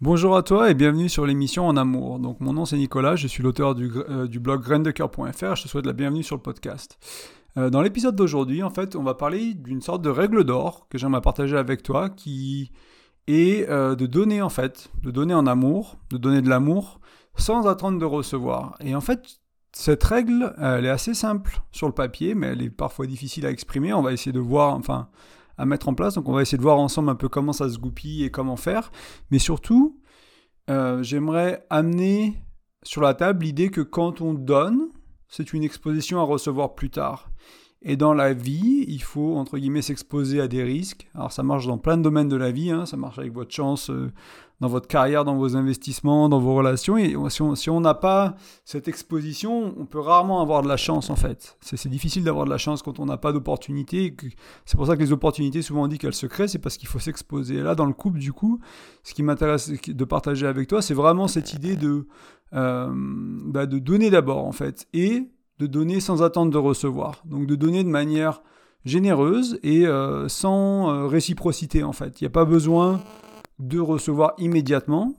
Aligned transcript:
Bonjour 0.00 0.36
à 0.36 0.44
toi 0.44 0.70
et 0.70 0.74
bienvenue 0.74 1.08
sur 1.08 1.26
l'émission 1.26 1.66
En 1.66 1.76
Amour. 1.76 2.20
Donc 2.20 2.38
mon 2.38 2.52
nom 2.52 2.64
c'est 2.64 2.76
Nicolas, 2.76 3.16
je 3.16 3.26
suis 3.26 3.42
l'auteur 3.42 3.74
du, 3.74 3.90
euh, 4.08 4.28
blog 4.28 4.62
graindecoeur.fr, 4.62 5.56
je 5.56 5.62
te 5.64 5.66
souhaite 5.66 5.86
la 5.86 5.92
bienvenue 5.92 6.22
sur 6.22 6.36
le 6.36 6.40
podcast. 6.40 7.00
Euh, 7.56 7.68
dans 7.68 7.82
l'épisode 7.82 8.14
d'aujourd'hui, 8.14 8.62
en 8.62 8.70
fait, 8.70 8.94
on 8.94 9.02
va 9.02 9.14
parler 9.14 9.54
d'une 9.54 9.80
sorte 9.80 10.02
de 10.02 10.08
règle 10.08 10.44
d'or 10.44 10.86
que 10.88 10.98
j'aimerais 10.98 11.20
partager 11.20 11.56
avec 11.56 11.82
toi 11.82 12.10
qui 12.10 12.70
est 13.26 13.68
euh, 13.68 13.96
de 13.96 14.06
donner 14.06 14.40
en 14.40 14.50
fait, 14.50 14.88
de 15.02 15.10
donner 15.10 15.34
en 15.34 15.48
amour, 15.48 15.96
de 16.10 16.16
donner 16.16 16.42
de 16.42 16.48
l'amour 16.48 17.00
sans 17.34 17.66
attendre 17.66 17.98
de 17.98 18.04
recevoir. 18.04 18.76
Et 18.78 18.94
en 18.94 19.00
fait, 19.00 19.40
cette 19.72 20.04
règle, 20.04 20.54
elle 20.58 20.86
est 20.86 20.90
assez 20.90 21.12
simple 21.12 21.60
sur 21.72 21.88
le 21.88 21.92
papier, 21.92 22.36
mais 22.36 22.46
elle 22.46 22.62
est 22.62 22.70
parfois 22.70 23.06
difficile 23.08 23.46
à 23.46 23.50
exprimer. 23.50 23.92
On 23.92 24.02
va 24.02 24.12
essayer 24.12 24.32
de 24.32 24.38
voir, 24.38 24.74
enfin, 24.74 25.08
à 25.58 25.66
mettre 25.66 25.88
en 25.88 25.94
place. 25.94 26.14
Donc 26.14 26.28
on 26.28 26.32
va 26.32 26.42
essayer 26.42 26.58
de 26.58 26.62
voir 26.62 26.78
ensemble 26.78 27.10
un 27.10 27.14
peu 27.14 27.28
comment 27.28 27.52
ça 27.52 27.68
se 27.68 27.78
goupille 27.78 28.24
et 28.24 28.30
comment 28.30 28.56
faire. 28.56 28.90
Mais 29.30 29.38
surtout, 29.38 30.00
euh, 30.70 31.02
j'aimerais 31.02 31.66
amener 31.68 32.42
sur 32.82 33.02
la 33.02 33.14
table 33.14 33.44
l'idée 33.44 33.70
que 33.70 33.80
quand 33.80 34.20
on 34.20 34.34
donne, 34.34 34.88
c'est 35.28 35.52
une 35.52 35.64
exposition 35.64 36.20
à 36.20 36.22
recevoir 36.22 36.74
plus 36.74 36.90
tard. 36.90 37.30
Et 37.82 37.96
dans 37.96 38.12
la 38.12 38.32
vie, 38.32 38.84
il 38.88 39.02
faut, 39.02 39.36
entre 39.36 39.56
guillemets, 39.56 39.82
s'exposer 39.82 40.40
à 40.40 40.48
des 40.48 40.64
risques. 40.64 41.08
Alors 41.14 41.30
ça 41.30 41.44
marche 41.44 41.66
dans 41.66 41.78
plein 41.78 41.96
de 41.96 42.02
domaines 42.02 42.28
de 42.28 42.36
la 42.36 42.50
vie, 42.50 42.70
hein. 42.70 42.86
ça 42.86 42.96
marche 42.96 43.18
avec 43.18 43.32
votre 43.32 43.52
chance 43.52 43.88
euh, 43.90 44.10
dans 44.60 44.66
votre 44.66 44.88
carrière, 44.88 45.24
dans 45.24 45.36
vos 45.36 45.56
investissements, 45.56 46.28
dans 46.28 46.40
vos 46.40 46.54
relations. 46.54 46.96
Et 46.96 47.14
si 47.54 47.70
on 47.70 47.80
n'a 47.80 47.94
pas 47.94 48.34
cette 48.64 48.88
exposition, 48.88 49.74
on 49.78 49.86
peut 49.86 50.00
rarement 50.00 50.42
avoir 50.42 50.62
de 50.62 50.68
la 50.68 50.76
chance 50.76 51.10
en 51.10 51.16
fait. 51.16 51.56
C'est 51.60 51.88
difficile 51.88 52.24
d'avoir 52.24 52.44
de 52.44 52.50
la 52.50 52.58
chance 52.58 52.82
quand 52.82 52.98
on 52.98 53.06
n'a 53.06 53.16
pas 53.16 53.32
d'opportunité. 53.32 54.16
C'est 54.64 54.76
pour 54.76 54.86
ça 54.86 54.96
que 54.96 55.02
les 55.02 55.12
opportunités, 55.12 55.62
souvent 55.62 55.84
on 55.84 55.88
dit 55.88 55.98
qu'elles 55.98 56.14
se 56.14 56.26
créent, 56.26 56.48
c'est 56.48 56.58
parce 56.58 56.76
qu'il 56.76 56.88
faut 56.88 56.98
s'exposer. 56.98 57.62
Là, 57.62 57.76
dans 57.76 57.86
le 57.86 57.92
couple, 57.92 58.18
du 58.18 58.32
coup, 58.32 58.58
ce 59.04 59.14
qui 59.14 59.22
m'intéresse 59.22 59.70
de 59.86 60.04
partager 60.04 60.46
avec 60.46 60.66
toi, 60.66 60.82
c'est 60.82 60.94
vraiment 60.94 61.28
cette 61.28 61.52
idée 61.52 61.76
de, 61.76 62.08
euh, 62.54 62.90
bah, 62.92 63.66
de 63.66 63.78
donner 63.78 64.10
d'abord 64.10 64.44
en 64.46 64.52
fait. 64.52 64.88
Et 64.92 65.28
de 65.58 65.66
donner 65.66 66.00
sans 66.00 66.22
attendre 66.22 66.52
de 66.52 66.58
recevoir. 66.58 67.22
Donc 67.24 67.46
de 67.46 67.54
donner 67.54 67.84
de 67.84 67.88
manière 67.88 68.42
généreuse 68.84 69.58
et 69.62 69.86
euh, 69.86 70.28
sans 70.28 70.90
euh, 70.90 71.06
réciprocité 71.06 71.82
en 71.82 71.92
fait. 71.92 72.20
Il 72.20 72.24
n'y 72.24 72.28
a 72.28 72.30
pas 72.30 72.44
besoin 72.44 73.00
de 73.58 73.78
recevoir 73.78 74.34
immédiatement 74.38 75.14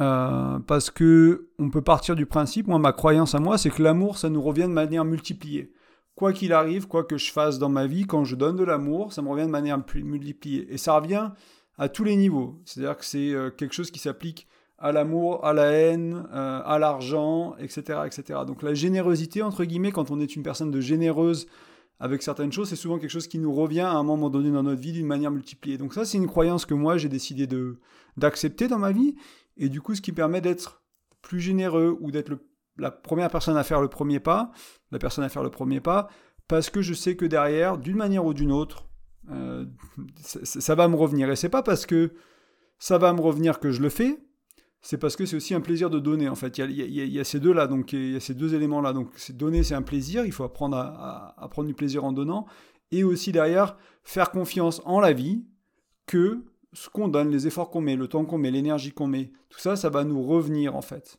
euh, 0.00 0.58
parce 0.60 0.90
que 0.90 1.48
on 1.58 1.70
peut 1.70 1.82
partir 1.82 2.16
du 2.16 2.26
principe, 2.26 2.66
moi 2.66 2.78
ma 2.78 2.92
croyance 2.92 3.34
à 3.34 3.40
moi, 3.40 3.58
c'est 3.58 3.70
que 3.70 3.82
l'amour 3.82 4.18
ça 4.18 4.30
nous 4.30 4.42
revient 4.42 4.62
de 4.62 4.68
manière 4.68 5.04
multipliée. 5.04 5.72
Quoi 6.14 6.32
qu'il 6.32 6.52
arrive, 6.52 6.88
quoi 6.88 7.04
que 7.04 7.16
je 7.16 7.30
fasse 7.30 7.58
dans 7.58 7.68
ma 7.68 7.86
vie, 7.86 8.06
quand 8.06 8.24
je 8.24 8.34
donne 8.34 8.56
de 8.56 8.64
l'amour, 8.64 9.12
ça 9.12 9.22
me 9.22 9.28
revient 9.28 9.44
de 9.44 9.50
manière 9.50 9.78
multipliée. 9.94 10.66
Et 10.72 10.76
ça 10.76 10.98
revient 10.98 11.30
à 11.76 11.88
tous 11.88 12.02
les 12.02 12.16
niveaux. 12.16 12.60
C'est-à-dire 12.64 12.96
que 12.96 13.04
c'est 13.04 13.36
quelque 13.56 13.72
chose 13.72 13.92
qui 13.92 14.00
s'applique 14.00 14.48
à 14.78 14.92
l'amour, 14.92 15.44
à 15.44 15.52
la 15.52 15.72
haine, 15.72 16.24
euh, 16.32 16.62
à 16.64 16.78
l'argent, 16.78 17.56
etc., 17.58 18.00
etc. 18.06 18.40
Donc 18.46 18.62
la 18.62 18.74
générosité, 18.74 19.42
entre 19.42 19.64
guillemets, 19.64 19.92
quand 19.92 20.10
on 20.10 20.20
est 20.20 20.36
une 20.36 20.42
personne 20.42 20.70
de 20.70 20.80
généreuse 20.80 21.46
avec 22.00 22.22
certaines 22.22 22.52
choses, 22.52 22.68
c'est 22.68 22.76
souvent 22.76 22.98
quelque 22.98 23.10
chose 23.10 23.26
qui 23.26 23.40
nous 23.40 23.52
revient 23.52 23.80
à 23.80 23.94
un 23.94 24.04
moment 24.04 24.30
donné 24.30 24.52
dans 24.52 24.62
notre 24.62 24.80
vie 24.80 24.92
d'une 24.92 25.06
manière 25.06 25.32
multipliée. 25.32 25.78
Donc 25.78 25.94
ça, 25.94 26.04
c'est 26.04 26.16
une 26.16 26.28
croyance 26.28 26.64
que 26.64 26.74
moi, 26.74 26.96
j'ai 26.96 27.08
décidé 27.08 27.46
de 27.46 27.78
d'accepter 28.16 28.66
dans 28.66 28.78
ma 28.78 28.90
vie, 28.92 29.14
et 29.56 29.68
du 29.68 29.80
coup, 29.80 29.94
ce 29.94 30.00
qui 30.00 30.12
permet 30.12 30.40
d'être 30.40 30.82
plus 31.22 31.40
généreux 31.40 31.96
ou 32.00 32.10
d'être 32.10 32.32
la 32.76 32.90
première 32.90 33.30
personne 33.30 33.56
à 33.56 33.64
faire 33.64 33.80
le 33.80 33.88
premier 33.88 34.20
pas, 34.20 34.52
la 34.92 34.98
personne 34.98 35.24
à 35.24 35.28
faire 35.28 35.42
le 35.42 35.50
premier 35.50 35.80
pas, 35.80 36.08
parce 36.46 36.70
que 36.70 36.82
je 36.82 36.94
sais 36.94 37.16
que 37.16 37.24
derrière, 37.24 37.78
d'une 37.78 37.96
manière 37.96 38.24
ou 38.24 38.34
d'une 38.34 38.52
autre, 38.52 38.88
euh, 39.30 39.66
ça, 40.20 40.40
ça, 40.44 40.74
va 40.74 40.88
me 40.88 40.96
revenir. 40.96 41.30
Et 41.30 41.36
c'est 41.36 41.48
pas 41.48 41.62
parce 41.62 41.86
que 41.86 42.12
ça 42.78 42.98
va 42.98 43.12
me 43.12 43.20
revenir 43.20 43.60
que 43.60 43.70
je 43.70 43.82
le 43.82 43.88
fais, 43.88 44.18
c'est 44.80 44.98
parce 44.98 45.16
que 45.16 45.26
c'est 45.26 45.36
aussi 45.36 45.54
un 45.54 45.60
plaisir 45.60 45.90
de 45.90 45.98
donner 45.98 46.28
en 46.28 46.34
fait. 46.34 46.58
Il 46.58 46.70
y 46.72 47.20
a, 47.20 47.24
ces 47.24 47.40
deux 47.40 47.52
là, 47.52 47.66
donc 47.66 47.92
il 47.92 48.12
y 48.12 48.16
a 48.16 48.20
ces 48.20 48.34
deux 48.34 48.54
éléments 48.54 48.80
là. 48.80 48.92
Donc 48.92 49.08
donner, 49.32 49.62
c'est 49.62 49.74
un 49.74 49.82
plaisir. 49.82 50.24
Il 50.24 50.32
faut 50.32 50.44
apprendre 50.44 50.76
à, 50.76 51.48
prendre 51.50 51.68
du 51.68 51.74
plaisir 51.74 52.04
en 52.04 52.12
donnant, 52.12 52.46
et 52.92 53.04
aussi 53.04 53.32
derrière 53.32 53.76
faire 54.04 54.30
confiance 54.30 54.80
en 54.84 55.00
la 55.00 55.12
vie 55.12 55.44
que 56.06 56.44
ce 56.72 56.88
qu'on 56.88 57.08
donne, 57.08 57.30
les 57.30 57.46
efforts 57.46 57.70
qu'on 57.70 57.80
met, 57.80 57.96
le 57.96 58.08
temps 58.08 58.24
qu'on 58.24 58.38
met, 58.38 58.50
l'énergie 58.50 58.92
qu'on 58.92 59.06
met, 59.06 59.32
tout 59.48 59.58
ça, 59.58 59.74
ça 59.74 59.90
va 59.90 60.04
nous 60.04 60.22
revenir 60.22 60.76
en 60.76 60.82
fait. 60.82 61.18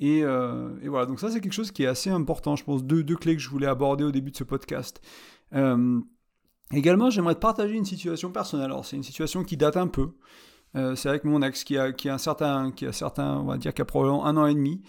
Et, 0.00 0.24
euh, 0.24 0.70
voilà, 0.84 1.06
donc 1.06 1.20
ça 1.20 1.30
c'est 1.30 1.40
quelque 1.40 1.52
chose 1.52 1.70
qui 1.70 1.84
est 1.84 1.86
assez 1.86 2.10
important, 2.10 2.56
je 2.56 2.64
pense, 2.64 2.84
deux, 2.84 3.04
deux 3.04 3.16
clés 3.16 3.36
que 3.36 3.42
je 3.42 3.48
voulais 3.48 3.66
aborder 3.66 4.04
au 4.04 4.10
début 4.10 4.30
de 4.30 4.36
ce 4.36 4.44
podcast. 4.44 5.00
Euh, 5.52 6.00
également, 6.72 7.10
j'aimerais 7.10 7.34
te 7.34 7.40
partager 7.40 7.74
une 7.74 7.84
situation 7.84 8.30
personnelle. 8.30 8.66
Alors 8.66 8.84
c'est 8.84 8.96
une 8.96 9.02
situation 9.02 9.44
qui 9.44 9.56
date 9.56 9.76
un 9.76 9.88
peu. 9.88 10.10
Euh, 10.76 10.96
c'est 10.96 11.08
avec 11.08 11.24
mon 11.24 11.40
ex 11.42 11.64
qui 11.64 11.78
a, 11.78 11.92
qui 11.92 12.08
a 12.08 12.14
un 12.14 12.18
certain, 12.18 12.72
qui 12.72 12.86
a 12.86 12.92
certain, 12.92 13.38
on 13.38 13.44
va 13.44 13.58
dire, 13.58 13.72
qui 13.72 13.82
a 13.82 13.84
probablement 13.84 14.26
un 14.26 14.36
an 14.36 14.46
et 14.46 14.54
demi. 14.54 14.82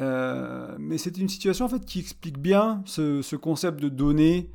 Euh, 0.00 0.74
mais 0.78 0.98
c'est 0.98 1.16
une 1.18 1.28
situation 1.28 1.66
en 1.66 1.68
fait 1.68 1.84
qui 1.84 2.00
explique 2.00 2.38
bien 2.38 2.82
ce, 2.84 3.22
ce, 3.22 3.36
concept 3.36 3.80
de 3.80 3.88
donner 3.88 4.50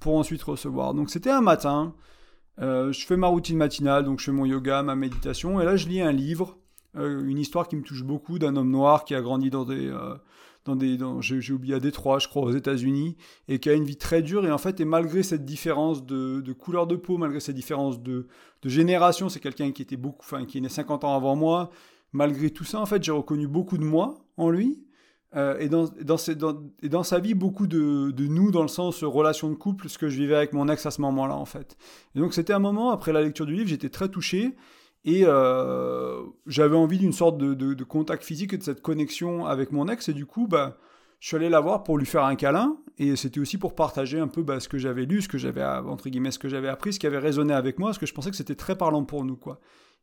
pour 0.00 0.16
ensuite 0.16 0.42
recevoir. 0.42 0.94
Donc 0.94 1.10
c'était 1.10 1.30
un 1.30 1.42
matin, 1.42 1.94
euh, 2.60 2.90
je 2.92 3.04
fais 3.04 3.16
ma 3.16 3.26
routine 3.26 3.56
matinale, 3.56 4.04
donc 4.04 4.18
je 4.18 4.24
fais 4.24 4.32
mon 4.32 4.46
yoga, 4.46 4.82
ma 4.82 4.94
méditation, 4.94 5.60
et 5.60 5.64
là 5.64 5.76
je 5.76 5.88
lis 5.88 6.00
un 6.00 6.12
livre, 6.12 6.58
une 6.94 7.38
histoire 7.38 7.68
qui 7.68 7.76
me 7.76 7.82
touche 7.82 8.04
beaucoup 8.04 8.38
d'un 8.38 8.54
homme 8.56 8.70
noir 8.70 9.04
qui 9.04 9.14
a 9.14 9.22
grandi 9.22 9.48
dans 9.48 9.64
des, 9.64 9.90
dans 10.64 10.76
des, 10.76 10.98
j'ai 11.20 11.52
oublié 11.52 11.74
à 11.74 11.80
Détroit, 11.80 12.18
je 12.18 12.28
crois, 12.28 12.42
aux 12.42 12.52
États-Unis, 12.52 13.16
et 13.48 13.58
qui 13.58 13.68
a 13.68 13.74
une 13.74 13.84
vie 13.84 13.96
très 13.96 14.22
dure. 14.22 14.46
Et 14.46 14.52
en 14.52 14.58
fait, 14.58 14.80
et 14.80 14.84
malgré 14.84 15.22
cette 15.22 15.44
différence 15.44 16.06
de, 16.06 16.52
couleur 16.52 16.86
de 16.86 16.96
peau, 16.96 17.18
malgré 17.18 17.40
cette 17.40 17.56
différence 17.56 18.00
de, 18.00 18.26
génération, 18.64 19.28
c'est 19.28 19.40
quelqu'un 19.40 19.72
qui 19.72 19.82
était 19.82 19.96
beaucoup, 19.96 20.24
enfin, 20.24 20.44
qui 20.44 20.58
est 20.58 20.60
né 20.60 20.68
50 20.68 21.04
ans 21.04 21.16
avant 21.16 21.34
moi. 21.34 21.70
Malgré 22.12 22.50
tout 22.50 22.64
ça, 22.64 22.78
en 22.78 22.86
fait, 22.86 23.02
j'ai 23.02 23.12
reconnu 23.12 23.48
beaucoup 23.48 23.78
de 23.78 23.84
moi 23.84 24.14
en 24.36 24.50
lui. 24.50 24.84
Euh, 25.34 25.58
et, 25.58 25.68
dans, 25.68 25.86
dans 26.04 27.02
sa 27.02 27.18
vie, 27.18 27.34
beaucoup 27.34 27.66
de, 27.66 28.10
de, 28.10 28.26
nous, 28.26 28.50
dans 28.50 28.62
le 28.62 28.68
sens 28.68 29.02
relation 29.02 29.48
de 29.48 29.54
couple, 29.54 29.88
ce 29.88 29.96
que 29.98 30.08
je 30.08 30.16
vivais 30.18 30.36
avec 30.36 30.52
mon 30.52 30.68
ex 30.68 30.84
à 30.84 30.90
ce 30.90 31.00
moment-là, 31.00 31.34
en 31.34 31.46
fait. 31.46 31.76
Et 32.14 32.20
donc, 32.20 32.34
c'était 32.34 32.52
un 32.52 32.58
moment, 32.58 32.90
après 32.90 33.12
la 33.12 33.22
lecture 33.22 33.46
du 33.46 33.54
livre, 33.54 33.68
j'étais 33.68 33.88
très 33.88 34.08
touché. 34.08 34.54
Et 35.04 35.22
euh, 35.24 36.22
j'avais 36.46 36.76
envie 36.76 36.98
d'une 36.98 37.12
sorte 37.12 37.38
de, 37.38 37.84
contact 37.84 38.22
physique 38.22 38.52
et 38.52 38.58
de 38.58 38.62
cette 38.62 38.82
connexion 38.82 39.46
avec 39.46 39.72
mon 39.72 39.88
ex. 39.88 40.08
Et 40.08 40.14
du 40.14 40.26
coup, 40.26 40.46
bah, 40.46 40.78
je 41.18 41.28
suis 41.28 41.36
allé 41.36 41.48
la 41.48 41.60
voir 41.60 41.82
pour 41.82 41.98
lui 41.98 42.06
faire 42.06 42.24
un 42.24 42.36
câlin. 42.36 42.76
Et 42.98 43.16
c'était 43.16 43.40
aussi 43.40 43.58
pour 43.58 43.74
partager 43.74 44.20
un 44.20 44.28
peu 44.28 44.42
bah, 44.42 44.60
ce 44.60 44.68
que 44.68 44.78
j'avais 44.78 45.04
lu, 45.04 45.22
ce 45.22 45.28
que 45.28 45.38
j'avais, 45.38 45.64
entre 45.64 46.08
guillemets, 46.08 46.30
ce 46.30 46.38
que 46.38 46.48
j'avais 46.48 46.68
appris, 46.68 46.92
ce 46.92 47.00
qui 47.00 47.06
avait 47.06 47.18
résonné 47.18 47.52
avec 47.52 47.78
moi, 47.78 47.88
parce 47.88 47.98
que 47.98 48.06
je 48.06 48.14
pensais 48.14 48.30
que 48.30 48.36
c'était 48.36 48.54
très 48.54 48.76
parlant 48.76 49.04
pour 49.04 49.24
nous. 49.24 49.36
quoi. 49.36 49.58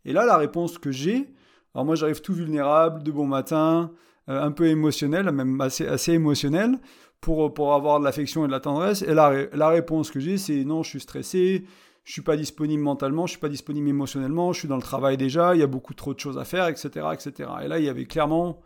Et 0.06 0.14
là, 0.14 0.26
la 0.26 0.38
réponse 0.38 0.78
que 0.78 0.92
j'ai, 0.92 1.34
alors 1.74 1.86
moi 1.86 1.96
j'arrive 1.96 2.22
tout 2.22 2.34
vulnérable, 2.34 3.04
de 3.04 3.12
bon 3.12 3.28
matin, 3.28 3.92
euh, 4.28 4.42
un 4.42 4.52
peu 4.52 4.68
émotionnel, 4.68 5.32
même 5.32 5.60
assez, 5.62 5.88
assez 5.88 6.14
émotionnel, 6.14 6.80
pour, 7.22 7.54
pour 7.54 7.74
avoir 7.74 8.00
de 8.00 8.06
l'affection 8.06 8.44
et 8.46 8.48
de 8.48 8.52
la 8.52 8.60
tendresse. 8.60 9.02
Et 9.02 9.14
la, 9.14 9.46
la 9.54 9.70
réponse 9.70 10.12
que 10.12 10.20
j'ai, 10.20 10.38
c'est 10.38 10.64
non, 10.64 10.84
je 10.84 10.90
suis 10.90 11.00
stressé, 11.00 11.66
je 12.04 12.14
suis 12.14 12.22
pas 12.22 12.38
disponible 12.38 12.82
mentalement, 12.82 13.26
je 13.28 13.32
suis 13.32 13.40
pas 13.40 13.50
disponible 13.50 13.88
émotionnellement, 13.88 14.54
je 14.54 14.60
suis 14.60 14.68
dans 14.68 14.76
le 14.76 14.82
travail 14.82 15.18
déjà, 15.18 15.56
il 15.56 15.60
y 15.60 15.64
a 15.64 15.68
beaucoup 15.68 15.94
trop 15.94 16.14
de 16.14 16.20
choses 16.20 16.38
à 16.38 16.46
faire, 16.46 16.68
etc., 16.68 17.08
etc. 17.14 17.50
Et 17.64 17.68
là, 17.68 17.80
il 17.80 17.86
y 17.86 17.90
avait 17.90 18.06
clairement 18.06 18.62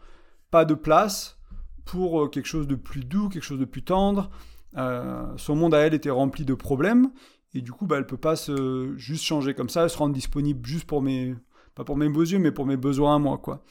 pas 0.52 0.66
de 0.66 0.74
place 0.74 1.40
pour 1.86 2.24
euh, 2.24 2.28
quelque 2.30 2.46
chose 2.46 2.68
de 2.68 2.76
plus 2.76 3.04
doux, 3.04 3.30
quelque 3.30 3.44
chose 3.44 3.60
de 3.60 3.66
plus 3.66 3.84
tendre. 3.84 4.30
Euh, 4.78 5.26
son 5.38 5.56
monde 5.56 5.74
à 5.74 5.80
elle 5.80 5.94
était 5.94 6.10
rempli 6.10 6.46
de 6.46 6.54
problèmes 6.54 7.12
et 7.54 7.62
du 7.62 7.72
coup, 7.72 7.86
bah, 7.86 7.98
elle 7.98 8.08
peut 8.08 8.18
pas 8.18 8.36
se 8.36 8.94
juste 8.98 9.24
changer 9.24 9.54
comme 9.54 9.70
ça, 9.70 9.88
se 9.90 9.98
rendre 9.98 10.14
disponible 10.14 10.66
juste 10.66 10.86
pour 10.86 11.02
mes 11.02 11.36
pas 11.76 11.84
pour 11.84 11.98
mes 11.98 12.08
beaux 12.08 12.22
yeux, 12.22 12.40
mais 12.40 12.52
pour 12.52 12.66
mes 12.66 12.78
besoins 12.78 13.16
à 13.16 13.20
moi, 13.20 13.40
quoi. 13.40 13.64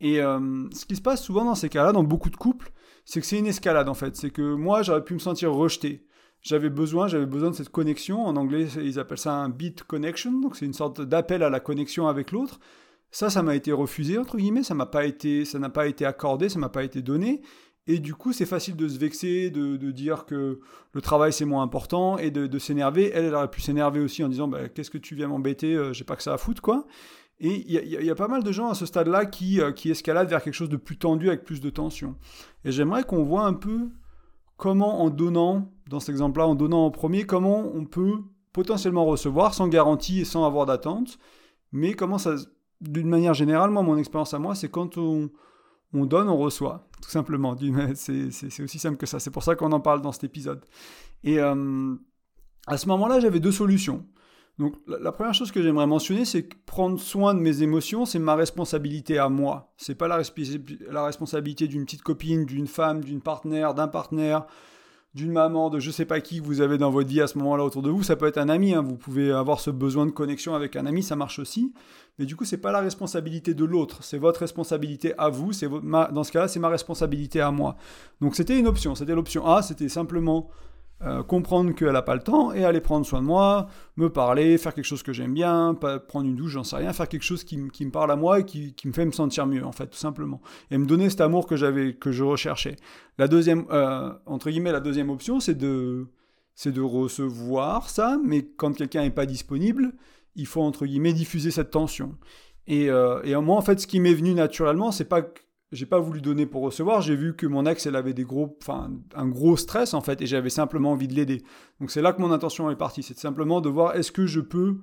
Et 0.00 0.20
euh, 0.20 0.68
ce 0.72 0.86
qui 0.86 0.96
se 0.96 1.02
passe 1.02 1.22
souvent 1.22 1.44
dans 1.44 1.54
ces 1.54 1.68
cas-là, 1.68 1.92
dans 1.92 2.04
beaucoup 2.04 2.30
de 2.30 2.36
couples, 2.36 2.72
c'est 3.04 3.20
que 3.20 3.26
c'est 3.26 3.38
une 3.38 3.46
escalade 3.46 3.88
en 3.88 3.94
fait. 3.94 4.16
C'est 4.16 4.30
que 4.30 4.54
moi, 4.54 4.82
j'aurais 4.82 5.04
pu 5.04 5.14
me 5.14 5.18
sentir 5.18 5.52
rejeté 5.52 6.06
j'avais 6.42 6.70
besoin, 6.70 7.06
j'avais 7.06 7.26
besoin 7.26 7.50
de 7.50 7.54
cette 7.54 7.68
connexion. 7.68 8.24
En 8.24 8.36
anglais, 8.36 8.66
ils 8.76 8.98
appellent 8.98 9.18
ça 9.18 9.34
un 9.34 9.48
beat 9.48 9.82
connection, 9.82 10.40
donc 10.40 10.56
c'est 10.56 10.66
une 10.66 10.74
sorte 10.74 11.00
d'appel 11.00 11.42
à 11.42 11.50
la 11.50 11.60
connexion 11.60 12.08
avec 12.08 12.32
l'autre. 12.32 12.60
Ça, 13.10 13.28
ça 13.28 13.42
m'a 13.42 13.56
été 13.56 13.72
refusé 13.72 14.18
entre 14.18 14.36
guillemets, 14.36 14.62
ça 14.62 14.74
m'a 14.74 14.86
pas 14.86 15.04
été, 15.04 15.44
ça 15.44 15.58
n'a 15.58 15.68
pas 15.68 15.86
été 15.86 16.04
accordé, 16.06 16.48
ça 16.48 16.58
m'a 16.58 16.68
pas 16.68 16.84
été 16.84 17.02
donné. 17.02 17.42
Et 17.86 17.98
du 17.98 18.14
coup, 18.14 18.32
c'est 18.32 18.46
facile 18.46 18.76
de 18.76 18.86
se 18.88 18.98
vexer, 18.98 19.50
de, 19.50 19.76
de, 19.76 19.90
dire 19.90 20.24
que 20.26 20.60
le 20.92 21.00
travail 21.00 21.32
c'est 21.32 21.44
moins 21.44 21.62
important 21.62 22.18
et 22.18 22.30
de, 22.30 22.58
s'énerver. 22.58 23.10
Elle, 23.12 23.24
elle 23.24 23.34
aurait 23.34 23.50
pu 23.50 23.60
s'énerver 23.60 24.00
aussi 24.00 24.22
en 24.22 24.28
disant 24.28 24.48
bah, 24.48 24.68
Qu'est-ce 24.68 24.90
que 24.90 24.98
tu 24.98 25.16
viens 25.16 25.28
m'embêter 25.28 25.74
euh, 25.74 25.92
J'ai 25.92 26.04
pas 26.04 26.14
que 26.14 26.22
ça 26.22 26.34
à 26.34 26.38
foutre, 26.38 26.62
quoi. 26.62 26.86
Et 27.40 27.64
il 27.66 27.70
y, 27.70 28.04
y, 28.04 28.10
a 28.10 28.14
pas 28.14 28.28
mal 28.28 28.44
de 28.44 28.52
gens 28.52 28.68
à 28.68 28.74
ce 28.74 28.84
stade-là 28.84 29.24
qui, 29.24 29.62
euh, 29.62 29.72
qui 29.72 29.90
escaladent 29.90 30.28
vers 30.28 30.42
quelque 30.42 30.54
chose 30.54 30.68
de 30.68 30.76
plus 30.76 30.98
tendu 30.98 31.28
avec 31.28 31.42
plus 31.42 31.62
de 31.62 31.70
tension. 31.70 32.16
Et 32.66 32.70
j'aimerais 32.70 33.02
qu'on 33.02 33.24
voit 33.24 33.44
un 33.46 33.54
peu 33.54 33.88
comment 34.60 35.02
en 35.02 35.08
donnant, 35.08 35.72
dans 35.88 36.00
cet 36.00 36.10
exemple-là, 36.10 36.46
en 36.46 36.54
donnant 36.54 36.84
en 36.84 36.90
premier, 36.90 37.24
comment 37.24 37.64
on 37.74 37.86
peut 37.86 38.18
potentiellement 38.52 39.06
recevoir 39.06 39.54
sans 39.54 39.68
garantie 39.68 40.20
et 40.20 40.24
sans 40.26 40.44
avoir 40.44 40.66
d'attente, 40.66 41.18
mais 41.72 41.94
comment 41.94 42.18
ça, 42.18 42.34
d'une 42.82 43.08
manière 43.08 43.32
générale, 43.32 43.70
moi, 43.70 43.82
mon 43.82 43.96
expérience 43.96 44.34
à 44.34 44.38
moi, 44.38 44.54
c'est 44.54 44.68
quand 44.68 44.98
on, 44.98 45.30
donne, 45.94 46.28
on 46.28 46.36
reçoit, 46.36 46.86
tout 47.02 47.08
simplement. 47.08 47.56
C'est 47.94 48.62
aussi 48.62 48.78
simple 48.78 48.98
que 48.98 49.06
ça. 49.06 49.18
C'est 49.18 49.30
pour 49.30 49.42
ça 49.42 49.56
qu'on 49.56 49.72
en 49.72 49.80
parle 49.80 50.02
dans 50.02 50.12
cet 50.12 50.24
épisode. 50.24 50.62
Et 51.24 51.38
euh, 51.40 51.94
à 52.66 52.76
ce 52.76 52.86
moment-là, 52.88 53.18
j'avais 53.18 53.40
deux 53.40 53.52
solutions. 53.52 54.04
Donc 54.60 54.74
la, 54.86 55.10
première 55.10 55.32
chose 55.32 55.50
que 55.52 55.62
j'aimerais 55.62 55.86
mentionner, 55.86 56.26
c'est 56.26 56.42
que 56.42 56.54
prendre 56.66 57.00
soin 57.00 57.32
de 57.32 57.40
mes 57.40 57.62
émotions, 57.62 58.04
c'est 58.04 58.18
ma 58.18 58.34
responsabilité 58.34 59.16
à 59.16 59.30
moi. 59.30 59.72
C'est 59.78 59.94
pas 59.94 60.06
la, 60.06 60.16
responsabilité 61.02 61.66
d'une 61.66 61.86
petite 61.86 62.02
copine, 62.02 62.44
d'une 62.44 62.66
femme, 62.66 63.02
d'une 63.02 63.22
partenaire, 63.22 63.72
d'un 63.72 63.88
partenaire, 63.88 64.44
d'une 65.14 65.32
maman, 65.32 65.70
de 65.70 65.80
je 65.80 65.90
sais 65.90 66.04
pas 66.04 66.20
qui 66.20 66.40
vous 66.40 66.60
avez 66.60 66.76
dans 66.76 66.90
votre 66.90 67.08
vie 67.08 67.22
à 67.22 67.26
ce 67.26 67.38
moment-là 67.38 67.64
autour 67.64 67.80
de 67.80 67.88
vous. 67.88 68.02
Ça 68.02 68.16
peut 68.16 68.26
être 68.26 68.36
un 68.36 68.50
ami, 68.50 68.74
hein. 68.74 68.82
vous 68.82 68.98
pouvez 68.98 69.32
avoir 69.32 69.60
ce 69.60 69.70
besoin 69.70 70.04
de 70.04 70.10
connexion 70.10 70.54
avec 70.54 70.76
un 70.76 70.84
ami, 70.84 71.02
ça 71.02 71.16
marche 71.16 71.38
aussi. 71.38 71.72
Mais 72.18 72.26
du 72.26 72.36
coup, 72.36 72.44
c'est 72.44 72.58
pas 72.58 72.70
la 72.70 72.80
responsabilité 72.80 73.54
de 73.54 73.64
l'autre, 73.64 74.04
c'est 74.04 74.18
votre 74.18 74.40
responsabilité 74.40 75.14
à 75.16 75.30
vous. 75.30 75.54
C'est 75.54 75.70
dans 75.70 76.22
ce 76.22 76.32
cas-là, 76.32 76.48
c'est 76.48 76.60
ma 76.60 76.68
responsabilité 76.68 77.40
à 77.40 77.50
moi. 77.50 77.78
Donc 78.20 78.36
c'était 78.36 78.58
une 78.58 78.66
option. 78.66 78.94
C'était 78.94 79.14
l'option 79.14 79.46
A, 79.46 79.62
c'était 79.62 79.88
simplement 79.88 80.50
euh, 81.02 81.22
comprendre 81.22 81.74
qu'elle 81.74 81.92
n'a 81.92 82.02
pas 82.02 82.14
le 82.14 82.20
temps 82.20 82.52
et 82.52 82.62
aller 82.62 82.82
prendre 82.82 83.06
soin 83.06 83.22
de 83.22 83.26
moi, 83.26 83.68
me 83.96 84.10
parler, 84.10 84.58
faire 84.58 84.74
quelque 84.74 84.84
chose 84.84 85.02
que 85.02 85.14
j'aime 85.14 85.32
bien, 85.32 85.74
prendre 86.06 86.26
une 86.26 86.36
douche, 86.36 86.52
j'en 86.52 86.64
sais 86.64 86.76
rien, 86.76 86.92
faire 86.92 87.08
quelque 87.08 87.22
chose 87.22 87.42
qui, 87.42 87.56
me 87.56 87.90
parle 87.90 88.10
à 88.10 88.16
moi 88.16 88.40
et 88.40 88.44
qui, 88.44 88.74
me 88.84 88.92
fait 88.92 89.06
me 89.06 89.10
sentir 89.10 89.46
mieux, 89.46 89.64
en 89.64 89.72
fait, 89.72 89.86
tout 89.86 89.98
simplement. 89.98 90.42
Et 90.70 90.76
me 90.76 90.84
donner 90.84 91.08
cet 91.08 91.22
amour 91.22 91.46
que 91.46 91.56
j'avais, 91.56 91.94
que 91.94 92.12
je 92.12 92.22
recherchais. 92.22 92.76
La 93.16 93.28
deuxième, 93.28 93.64
euh, 93.70 94.12
entre 94.26 94.50
guillemets, 94.50 94.72
la 94.72 94.80
deuxième 94.80 95.08
option, 95.08 95.40
c'est 95.40 95.54
de, 95.54 96.06
c'est 96.54 96.72
de 96.72 96.82
recevoir 96.82 97.88
ça, 97.88 98.18
mais 98.22 98.42
quand 98.44 98.76
quelqu'un 98.76 99.00
n'est 99.00 99.10
pas 99.10 99.26
disponible, 99.26 99.94
il 100.36 100.46
faut, 100.46 100.60
entre 100.60 100.84
guillemets, 100.84 101.14
diffuser 101.14 101.50
cette 101.50 101.70
tension. 101.70 102.16
Et, 102.66 102.90
euh, 102.90 103.22
et 103.24 103.34
moi, 103.36 103.56
en 103.56 103.62
fait, 103.62 103.80
ce 103.80 103.86
qui 103.86 104.00
m'est 104.00 104.12
venu 104.12 104.34
naturellement, 104.34 104.92
c'est 104.92 105.08
pas 105.08 105.22
j'ai 105.72 105.86
pas 105.86 106.00
voulu 106.00 106.20
donner 106.20 106.46
pour 106.46 106.62
recevoir. 106.62 107.00
J'ai 107.00 107.14
vu 107.14 107.34
que 107.36 107.46
mon 107.46 107.64
ex, 107.66 107.86
elle 107.86 107.96
avait 107.96 108.14
des 108.14 108.24
gros, 108.24 108.56
enfin, 108.60 108.90
un 109.14 109.28
gros 109.28 109.56
stress 109.56 109.94
en 109.94 110.00
fait, 110.00 110.20
et 110.20 110.26
j'avais 110.26 110.50
simplement 110.50 110.92
envie 110.92 111.08
de 111.08 111.14
l'aider. 111.14 111.42
Donc 111.80 111.90
c'est 111.90 112.02
là 112.02 112.12
que 112.12 112.20
mon 112.20 112.32
intention 112.32 112.70
est 112.70 112.76
partie. 112.76 113.02
C'est 113.02 113.18
simplement 113.18 113.60
de 113.60 113.68
voir 113.68 113.94
est-ce 113.96 114.12
que 114.12 114.26
je 114.26 114.40
peux 114.40 114.78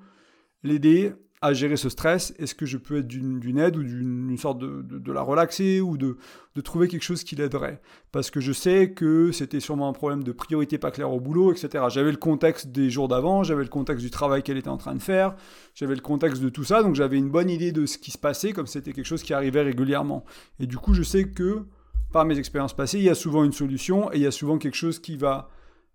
l'aider 0.64 1.14
à 1.42 1.54
gérer 1.54 1.78
ce 1.78 1.90
stress 1.90 2.34
Est-ce 2.40 2.56
que 2.56 2.66
je 2.66 2.78
peux 2.78 2.98
être 2.98 3.08
d'une 3.08 3.58
aide 3.60 3.78
ou 3.78 3.84
d'une 3.84 4.38
sorte 4.38 4.60
de, 4.60 5.12
la 5.12 5.22
relaxer 5.22 5.82
ou 5.82 5.98
de, 5.98 6.18
de 6.56 6.62
trouver 6.62 6.88
quelque 6.88 7.04
chose 7.04 7.24
qui 7.24 7.36
l'aiderait? 7.36 7.80
Parce 8.12 8.32
que 8.32 8.40
je 8.40 8.52
sais 8.52 8.92
que 8.92 9.32
c'était 9.32 9.60
sûrement 9.60 9.88
un 9.88 9.94
problème 9.94 10.24
de 10.24 10.32
priorité 10.32 10.78
pas 10.78 10.92
claire 10.92 11.12
au 11.12 11.20
boulot, 11.20 11.52
etc. 11.52 11.86
J'avais 11.90 12.12
le 12.12 12.18
contexte 12.18 12.68
des 12.68 12.90
jours 12.90 13.08
d'avant, 13.08 13.44
j'avais 13.44 13.64
le 13.64 13.70
contexte 13.70 14.04
du 14.04 14.12
travail 14.12 14.42
qu'elle 14.42 14.58
était 14.58 14.70
en 14.70 14.78
train 14.78 14.96
de 14.96 15.02
faire, 15.02 15.36
j'avais 15.76 15.96
le 15.96 16.02
contexte 16.02 16.42
de 16.42 16.50
tout 16.50 16.64
ça, 16.64 16.82
donc 16.82 16.96
j'avais 16.96 17.18
une 17.18 17.30
bonne 17.30 17.50
idée 17.50 17.72
de 17.72 17.86
ce 17.86 17.98
qui 17.98 18.12
se 18.12 18.18
passait, 18.18 18.54
comme 18.54 18.68
c'était 18.68 18.94
quelque 18.94 19.06
chose 19.06 19.24
qui 19.24 19.34
arrivait 19.34 19.62
régulièrement. 19.62 20.26
Et 20.60 20.66
du 20.66 20.78
coup, 20.78 20.94
je 20.94 21.04
sais 21.04 21.30
que 21.30 21.66
par 22.12 22.26
mes 22.26 22.40
expériences 22.40 22.76
passées, 22.76 22.98
il 22.98 23.04
y 23.04 23.10
a 23.10 23.16
souvent 23.16 23.44
une 23.44 23.52
solution 23.52 24.12
et 24.12 24.18
il 24.18 24.22
y 24.22 24.28
a 24.28 24.32
souvent 24.32 24.58
quelque 24.58 24.76
chose 24.76 25.00
qui 25.00 25.18
va 25.18 25.50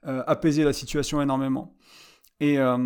euh, 0.06 0.22
apaiser 0.26 0.62
la 0.62 0.72
situation 0.72 1.20
énormément. 1.22 1.74
Et, 2.38 2.58
euh, 2.58 2.76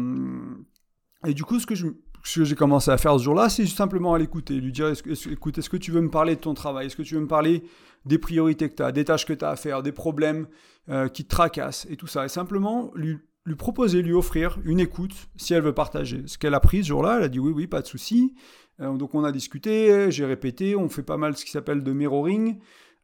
et 1.26 1.34
du 1.34 1.44
coup, 1.44 1.58
ce 1.58 1.66
que 1.66 1.74
je, 1.74 1.86
ce 2.26 2.40
que 2.40 2.44
j'ai 2.44 2.56
commencé 2.56 2.90
à 2.90 2.98
faire 2.98 3.18
ce 3.18 3.24
jour-là, 3.24 3.48
c'est 3.48 3.66
simplement 3.66 4.14
à 4.14 4.18
l'écouter, 4.18 4.54
lui 4.54 4.72
dire 4.72 4.92
écoute, 5.30 5.58
est-ce 5.58 5.70
que 5.70 5.76
tu 5.76 5.92
veux 5.92 6.00
me 6.00 6.10
parler 6.10 6.34
de 6.34 6.40
ton 6.40 6.54
travail? 6.54 6.86
Est-ce 6.86 6.96
que 6.96 7.02
tu 7.02 7.14
veux 7.14 7.20
me 7.20 7.28
parler 7.28 7.62
des 8.04 8.18
priorités 8.18 8.68
que 8.68 8.74
tu 8.74 8.82
as, 8.82 8.90
des 8.90 9.04
tâches 9.04 9.26
que 9.26 9.32
tu 9.32 9.44
as 9.44 9.50
à 9.50 9.56
faire, 9.56 9.82
des 9.82 9.92
problèmes 9.92 10.48
euh, 10.88 11.08
qui 11.08 11.24
te 11.24 11.30
tracassent 11.30 11.86
et 11.88 11.96
tout 11.96 12.08
ça? 12.08 12.24
Et 12.24 12.28
simplement 12.28 12.90
lui, 12.96 13.18
lui 13.44 13.54
proposer, 13.54 14.02
lui 14.02 14.12
offrir 14.12 14.58
une 14.64 14.80
écoute 14.80 15.14
si 15.36 15.54
elle 15.54 15.62
veut 15.62 15.74
partager. 15.74 16.24
Ce 16.26 16.36
qu'elle 16.36 16.54
a 16.54 16.60
pris 16.60 16.82
ce 16.82 16.88
jour-là, 16.88 17.18
elle 17.18 17.24
a 17.24 17.28
dit 17.28 17.38
oui, 17.38 17.52
oui, 17.54 17.68
pas 17.68 17.80
de 17.80 17.86
souci. 17.86 18.34
Euh, 18.80 18.92
donc 18.96 19.14
on 19.14 19.22
a 19.22 19.30
discuté, 19.30 20.10
j'ai 20.10 20.24
répété, 20.24 20.74
on 20.74 20.88
fait 20.88 21.04
pas 21.04 21.16
mal 21.16 21.36
ce 21.36 21.44
qui 21.44 21.52
s'appelle 21.52 21.84
de 21.84 21.92
mirroring. 21.92 22.58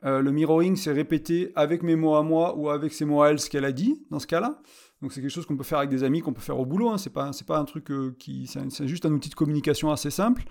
Euh, 0.04 0.20
le 0.20 0.32
mirroring, 0.32 0.74
c'est 0.74 0.92
répéter 0.92 1.52
avec 1.54 1.82
mes 1.82 1.94
mots 1.94 2.16
à 2.16 2.22
moi 2.22 2.56
ou 2.56 2.70
avec 2.70 2.92
ses 2.92 3.04
mots 3.04 3.22
à 3.22 3.30
elle 3.30 3.38
ce 3.38 3.48
qu'elle 3.48 3.64
a 3.64 3.72
dit 3.72 4.02
dans 4.10 4.18
ce 4.18 4.26
cas-là. 4.26 4.60
Donc 5.02 5.12
c'est 5.12 5.20
quelque 5.20 5.30
chose 5.30 5.46
qu'on 5.46 5.56
peut 5.56 5.64
faire 5.64 5.78
avec 5.78 5.90
des 5.90 6.04
amis, 6.04 6.20
qu'on 6.20 6.32
peut 6.32 6.40
faire 6.40 6.58
au 6.58 6.64
boulot. 6.64 6.88
Hein. 6.88 6.96
C'est 6.96 7.12
pas 7.12 7.32
c'est 7.32 7.46
pas 7.46 7.58
un 7.58 7.64
truc 7.64 7.90
euh, 7.90 8.14
qui 8.18 8.46
c'est 8.46 8.86
juste 8.86 9.04
un 9.04 9.12
outil 9.12 9.28
de 9.28 9.34
communication 9.34 9.90
assez 9.90 10.10
simple, 10.10 10.44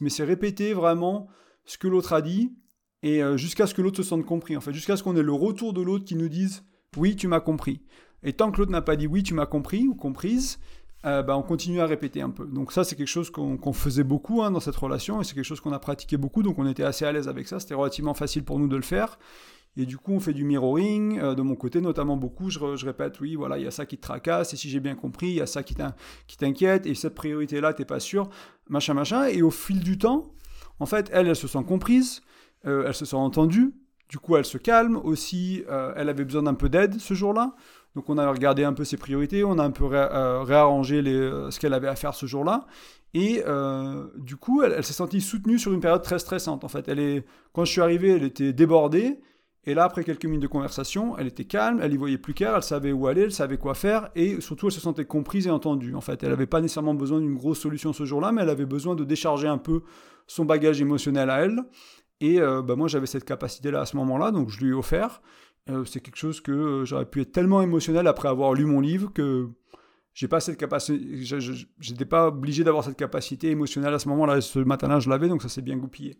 mais 0.00 0.10
c'est 0.10 0.24
répéter 0.24 0.72
vraiment 0.72 1.28
ce 1.64 1.76
que 1.76 1.88
l'autre 1.88 2.12
a 2.12 2.22
dit 2.22 2.52
et 3.02 3.22
euh, 3.22 3.36
jusqu'à 3.36 3.66
ce 3.66 3.74
que 3.74 3.82
l'autre 3.82 3.96
se 3.96 4.04
sente 4.04 4.24
compris. 4.24 4.56
En 4.56 4.60
fait, 4.60 4.72
jusqu'à 4.72 4.96
ce 4.96 5.02
qu'on 5.02 5.16
ait 5.16 5.22
le 5.22 5.32
retour 5.32 5.72
de 5.72 5.82
l'autre 5.82 6.04
qui 6.04 6.14
nous 6.14 6.28
dise 6.28 6.64
oui 6.96 7.16
tu 7.16 7.26
m'as 7.26 7.40
compris. 7.40 7.82
Et 8.22 8.32
tant 8.32 8.50
que 8.52 8.58
l'autre 8.58 8.72
n'a 8.72 8.82
pas 8.82 8.94
dit 8.94 9.08
oui 9.08 9.24
tu 9.24 9.34
m'as 9.34 9.46
compris 9.46 9.88
ou 9.88 9.96
comprise, 9.96 10.60
euh, 11.04 11.22
bah, 11.22 11.36
on 11.36 11.42
continue 11.42 11.80
à 11.80 11.86
répéter 11.86 12.22
un 12.22 12.30
peu. 12.30 12.46
Donc 12.46 12.70
ça 12.70 12.84
c'est 12.84 12.94
quelque 12.94 13.08
chose 13.08 13.30
qu'on 13.30 13.72
faisait 13.72 14.04
beaucoup 14.04 14.42
hein, 14.42 14.52
dans 14.52 14.60
cette 14.60 14.76
relation 14.76 15.20
et 15.20 15.24
c'est 15.24 15.34
quelque 15.34 15.44
chose 15.44 15.60
qu'on 15.60 15.72
a 15.72 15.80
pratiqué 15.80 16.16
beaucoup. 16.16 16.44
Donc 16.44 16.60
on 16.60 16.66
était 16.68 16.84
assez 16.84 17.04
à 17.04 17.10
l'aise 17.10 17.26
avec 17.26 17.48
ça. 17.48 17.58
C'était 17.58 17.74
relativement 17.74 18.14
facile 18.14 18.44
pour 18.44 18.60
nous 18.60 18.68
de 18.68 18.76
le 18.76 18.82
faire. 18.82 19.18
Et 19.76 19.84
du 19.84 19.98
coup, 19.98 20.12
on 20.12 20.20
fait 20.20 20.32
du 20.32 20.44
mirroring. 20.44 21.18
Euh, 21.18 21.34
de 21.34 21.42
mon 21.42 21.54
côté, 21.54 21.80
notamment 21.80 22.16
beaucoup, 22.16 22.50
je, 22.50 22.58
répète, 22.84 23.20
oui, 23.20 23.34
voilà, 23.34 23.58
il 23.58 23.64
y 23.64 23.66
a 23.66 23.70
ça 23.70 23.84
qui 23.84 23.96
te 23.96 24.02
tracasse, 24.02 24.54
et 24.54 24.56
si 24.56 24.70
j'ai 24.70 24.80
bien 24.80 24.94
compris, 24.94 25.28
il 25.28 25.34
y 25.34 25.40
a 25.40 25.46
ça 25.46 25.62
qui 25.62 25.74
t'inquiète, 26.38 26.86
et 26.86 26.94
cette 26.94 27.14
priorité-là, 27.14 27.74
t'es 27.74 27.84
pas 27.84 28.00
sûr, 28.00 28.28
machin, 28.68 28.94
machin. 28.94 29.26
Et 29.26 29.42
au 29.42 29.50
fil 29.50 29.80
du 29.80 29.98
temps, 29.98 30.32
en 30.80 30.86
fait, 30.86 31.10
elle, 31.12 31.28
elle 31.28 31.36
se 31.36 31.46
sent 31.46 31.64
comprise, 31.66 32.22
euh, 32.66 32.84
elle 32.86 32.94
se 32.94 33.04
sent 33.04 33.16
entendue, 33.16 33.74
du 34.08 34.18
coup, 34.18 34.36
elle 34.36 34.44
se 34.44 34.58
calme 34.58 34.96
aussi, 34.96 35.64
euh, 35.68 35.92
elle 35.96 36.08
avait 36.08 36.24
besoin 36.24 36.44
d'un 36.44 36.54
peu 36.54 36.68
d'aide 36.68 36.98
ce 36.98 37.14
jour-là. 37.14 37.54
Donc 37.96 38.10
on 38.10 38.18
a 38.18 38.30
regardé 38.30 38.62
un 38.62 38.74
peu 38.74 38.84
ses 38.84 38.98
priorités, 38.98 39.42
on 39.42 39.58
a 39.58 39.64
un 39.64 39.70
peu 39.70 39.86
réarrangé 39.86 41.00
les, 41.00 41.30
ce 41.50 41.58
qu'elle 41.58 41.72
avait 41.72 41.88
à 41.88 41.96
faire 41.96 42.14
ce 42.14 42.26
jour-là. 42.26 42.66
Et 43.14 43.42
du 44.18 44.36
coup, 44.36 44.62
elle, 44.62 44.74
elle 44.76 44.84
s'est 44.84 44.92
sentie 44.92 45.22
soutenue 45.22 45.58
sur 45.58 45.72
une 45.72 45.80
période 45.80 46.02
très 46.02 46.18
stressante. 46.18 46.62
En 46.62 46.68
fait, 46.68 46.88
elle 46.88 46.98
est, 46.98 47.24
quand 47.54 47.64
je 47.64 47.72
suis 47.72 47.80
arrivé, 47.80 48.10
elle 48.10 48.24
était 48.24 48.52
débordée. 48.52 49.18
Et 49.68 49.74
là, 49.74 49.84
après 49.84 50.04
quelques 50.04 50.24
minutes 50.24 50.42
de 50.42 50.46
conversation, 50.46 51.18
elle 51.18 51.26
était 51.26 51.44
calme, 51.44 51.80
elle 51.82 51.92
y 51.92 51.96
voyait 51.96 52.18
plus 52.18 52.34
clair, 52.34 52.54
elle 52.54 52.62
savait 52.62 52.92
où 52.92 53.08
aller, 53.08 53.22
elle 53.22 53.32
savait 53.32 53.58
quoi 53.58 53.74
faire, 53.74 54.10
et 54.14 54.40
surtout, 54.40 54.66
elle 54.66 54.72
se 54.72 54.80
sentait 54.80 55.04
comprise 55.04 55.48
et 55.48 55.50
entendue. 55.50 55.96
En 55.96 56.00
fait, 56.00 56.22
elle 56.22 56.30
n'avait 56.30 56.46
pas 56.46 56.60
nécessairement 56.60 56.94
besoin 56.94 57.20
d'une 57.20 57.34
grosse 57.34 57.58
solution 57.58 57.92
ce 57.92 58.04
jour-là, 58.04 58.30
mais 58.30 58.42
elle 58.42 58.48
avait 58.48 58.64
besoin 58.64 58.94
de 58.94 59.02
décharger 59.02 59.48
un 59.48 59.58
peu 59.58 59.82
son 60.28 60.44
bagage 60.44 60.80
émotionnel 60.80 61.30
à 61.30 61.40
elle. 61.44 61.64
Et 62.20 62.40
euh, 62.40 62.62
bah, 62.62 62.76
moi, 62.76 62.86
j'avais 62.86 63.06
cette 63.06 63.24
capacité-là 63.24 63.80
à 63.80 63.86
ce 63.86 63.96
moment-là, 63.96 64.30
donc 64.30 64.50
je 64.50 64.64
lui 64.64 64.70
ai 64.70 64.72
offert. 64.72 65.20
Euh, 65.68 65.84
c'est 65.84 66.00
quelque 66.00 66.16
chose 66.16 66.40
que 66.40 66.52
euh, 66.52 66.84
j'aurais 66.84 67.06
pu 67.06 67.20
être 67.20 67.32
tellement 67.32 67.60
émotionnel 67.60 68.06
après 68.06 68.28
avoir 68.28 68.54
lu 68.54 68.66
mon 68.66 68.80
livre 68.80 69.12
que 69.12 69.48
j'ai 70.14 70.28
pas 70.28 70.38
cette 70.38 70.56
capacité, 70.56 71.24
j'étais 71.80 72.04
pas 72.06 72.28
obligé 72.28 72.64
d'avoir 72.64 72.84
cette 72.84 72.96
capacité 72.96 73.50
émotionnelle 73.50 73.92
à 73.92 73.98
ce 73.98 74.08
moment-là. 74.08 74.40
Ce 74.40 74.60
matin-là, 74.60 75.00
je 75.00 75.10
l'avais, 75.10 75.28
donc 75.28 75.42
ça 75.42 75.48
s'est 75.48 75.60
bien 75.60 75.76
goupillé. 75.76 76.16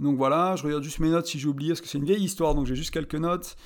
Donc 0.00 0.16
voilà, 0.16 0.56
je 0.56 0.64
regarde 0.64 0.82
juste 0.82 0.98
mes 0.98 1.10
notes 1.10 1.26
si 1.26 1.38
j'ai 1.38 1.48
oublié, 1.48 1.70
parce 1.70 1.80
que 1.80 1.88
c'est 1.88 1.98
une 1.98 2.04
vieille 2.04 2.24
histoire, 2.24 2.54
donc 2.54 2.66
j'ai 2.66 2.76
juste 2.76 2.90
quelques 2.90 3.14
notes. 3.14 3.56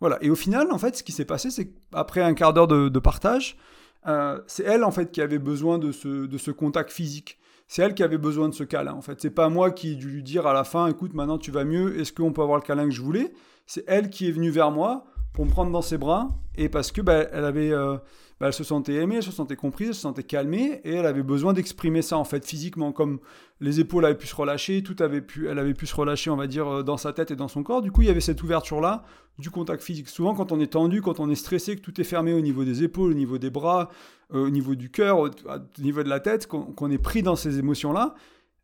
Voilà. 0.00 0.18
Et 0.20 0.30
au 0.30 0.34
final, 0.34 0.70
en 0.72 0.78
fait, 0.78 0.96
ce 0.96 1.02
qui 1.02 1.12
s'est 1.12 1.24
passé, 1.24 1.50
c'est 1.50 1.68
qu'après 1.68 2.22
un 2.22 2.34
quart 2.34 2.52
d'heure 2.52 2.68
de, 2.68 2.98
partage, 2.98 3.56
euh, 4.06 4.40
c'est 4.46 4.64
elle, 4.64 4.84
en 4.84 4.90
fait, 4.90 5.10
qui 5.10 5.20
avait 5.20 5.38
besoin 5.38 5.78
de 5.78 5.92
ce, 5.92 6.50
contact 6.50 6.90
physique. 6.90 7.38
C'est 7.66 7.82
elle 7.82 7.94
qui 7.94 8.02
avait 8.02 8.18
besoin 8.18 8.48
de 8.48 8.54
ce 8.54 8.64
câlin, 8.64 8.94
en 8.94 9.02
fait. 9.02 9.20
C'est 9.20 9.30
pas 9.30 9.48
moi 9.48 9.70
qui 9.70 9.92
ai 9.92 9.94
dû 9.94 10.08
lui 10.08 10.22
dire 10.22 10.46
à 10.46 10.54
la 10.54 10.64
fin, 10.64 10.86
écoute, 10.86 11.12
maintenant 11.14 11.36
tu 11.36 11.50
vas 11.50 11.64
mieux, 11.64 12.00
est-ce 12.00 12.12
qu'on 12.12 12.32
peut 12.32 12.42
avoir 12.42 12.58
le 12.58 12.64
câlin 12.64 12.84
que 12.84 12.94
je 12.94 13.02
voulais? 13.02 13.32
C'est 13.66 13.84
elle 13.86 14.08
qui 14.08 14.26
est 14.26 14.30
venue 14.30 14.50
vers 14.50 14.70
moi 14.70 15.04
pour 15.32 15.44
me 15.46 15.50
prendre 15.50 15.70
dans 15.70 15.82
ses 15.82 15.98
bras, 15.98 16.30
et 16.56 16.68
parce 16.68 16.92
que 16.92 17.00
bah, 17.00 17.26
elle 17.32 17.44
avait... 17.44 17.72
Euh, 17.72 17.96
bah, 18.40 18.46
elle 18.46 18.52
se 18.52 18.62
sentait 18.62 18.94
aimée, 18.94 19.16
elle 19.16 19.22
se 19.22 19.32
sentait 19.32 19.56
comprise, 19.56 19.88
elle 19.88 19.94
se 19.94 20.02
sentait 20.02 20.22
calmée, 20.22 20.80
et 20.84 20.92
elle 20.92 21.06
avait 21.06 21.24
besoin 21.24 21.52
d'exprimer 21.52 22.02
ça 22.02 22.16
en 22.18 22.24
fait 22.24 22.44
physiquement, 22.46 22.92
comme 22.92 23.18
les 23.60 23.80
épaules 23.80 24.04
avaient 24.04 24.16
pu 24.16 24.28
se 24.28 24.36
relâcher, 24.36 24.82
tout 24.84 24.94
avait 25.00 25.20
pu, 25.20 25.48
elle 25.48 25.58
avait 25.58 25.74
pu 25.74 25.86
se 25.86 25.96
relâcher, 25.96 26.30
on 26.30 26.36
va 26.36 26.46
dire, 26.46 26.68
euh, 26.68 26.82
dans 26.84 26.96
sa 26.96 27.12
tête 27.12 27.32
et 27.32 27.36
dans 27.36 27.48
son 27.48 27.64
corps. 27.64 27.82
Du 27.82 27.90
coup, 27.90 28.02
il 28.02 28.08
y 28.08 28.10
avait 28.10 28.20
cette 28.20 28.42
ouverture 28.42 28.80
là 28.80 29.02
du 29.38 29.50
contact 29.50 29.82
physique. 29.82 30.08
Souvent, 30.08 30.34
quand 30.34 30.52
on 30.52 30.60
est 30.60 30.68
tendu, 30.68 31.02
quand 31.02 31.18
on 31.20 31.28
est 31.30 31.36
stressé, 31.36 31.76
que 31.76 31.80
tout 31.80 32.00
est 32.00 32.04
fermé 32.04 32.32
au 32.32 32.40
niveau 32.40 32.64
des 32.64 32.84
épaules, 32.84 33.10
au 33.10 33.14
niveau 33.14 33.38
des 33.38 33.50
bras, 33.50 33.88
euh, 34.32 34.46
au 34.46 34.50
niveau 34.50 34.76
du 34.76 34.90
cœur, 34.90 35.18
au, 35.18 35.30
niveau 35.78 36.04
de 36.04 36.08
la 36.08 36.20
tête, 36.20 36.46
qu'on 36.46 36.90
est 36.90 36.98
pris 36.98 37.22
dans 37.22 37.36
ces 37.36 37.58
émotions 37.58 37.92
là, 37.92 38.14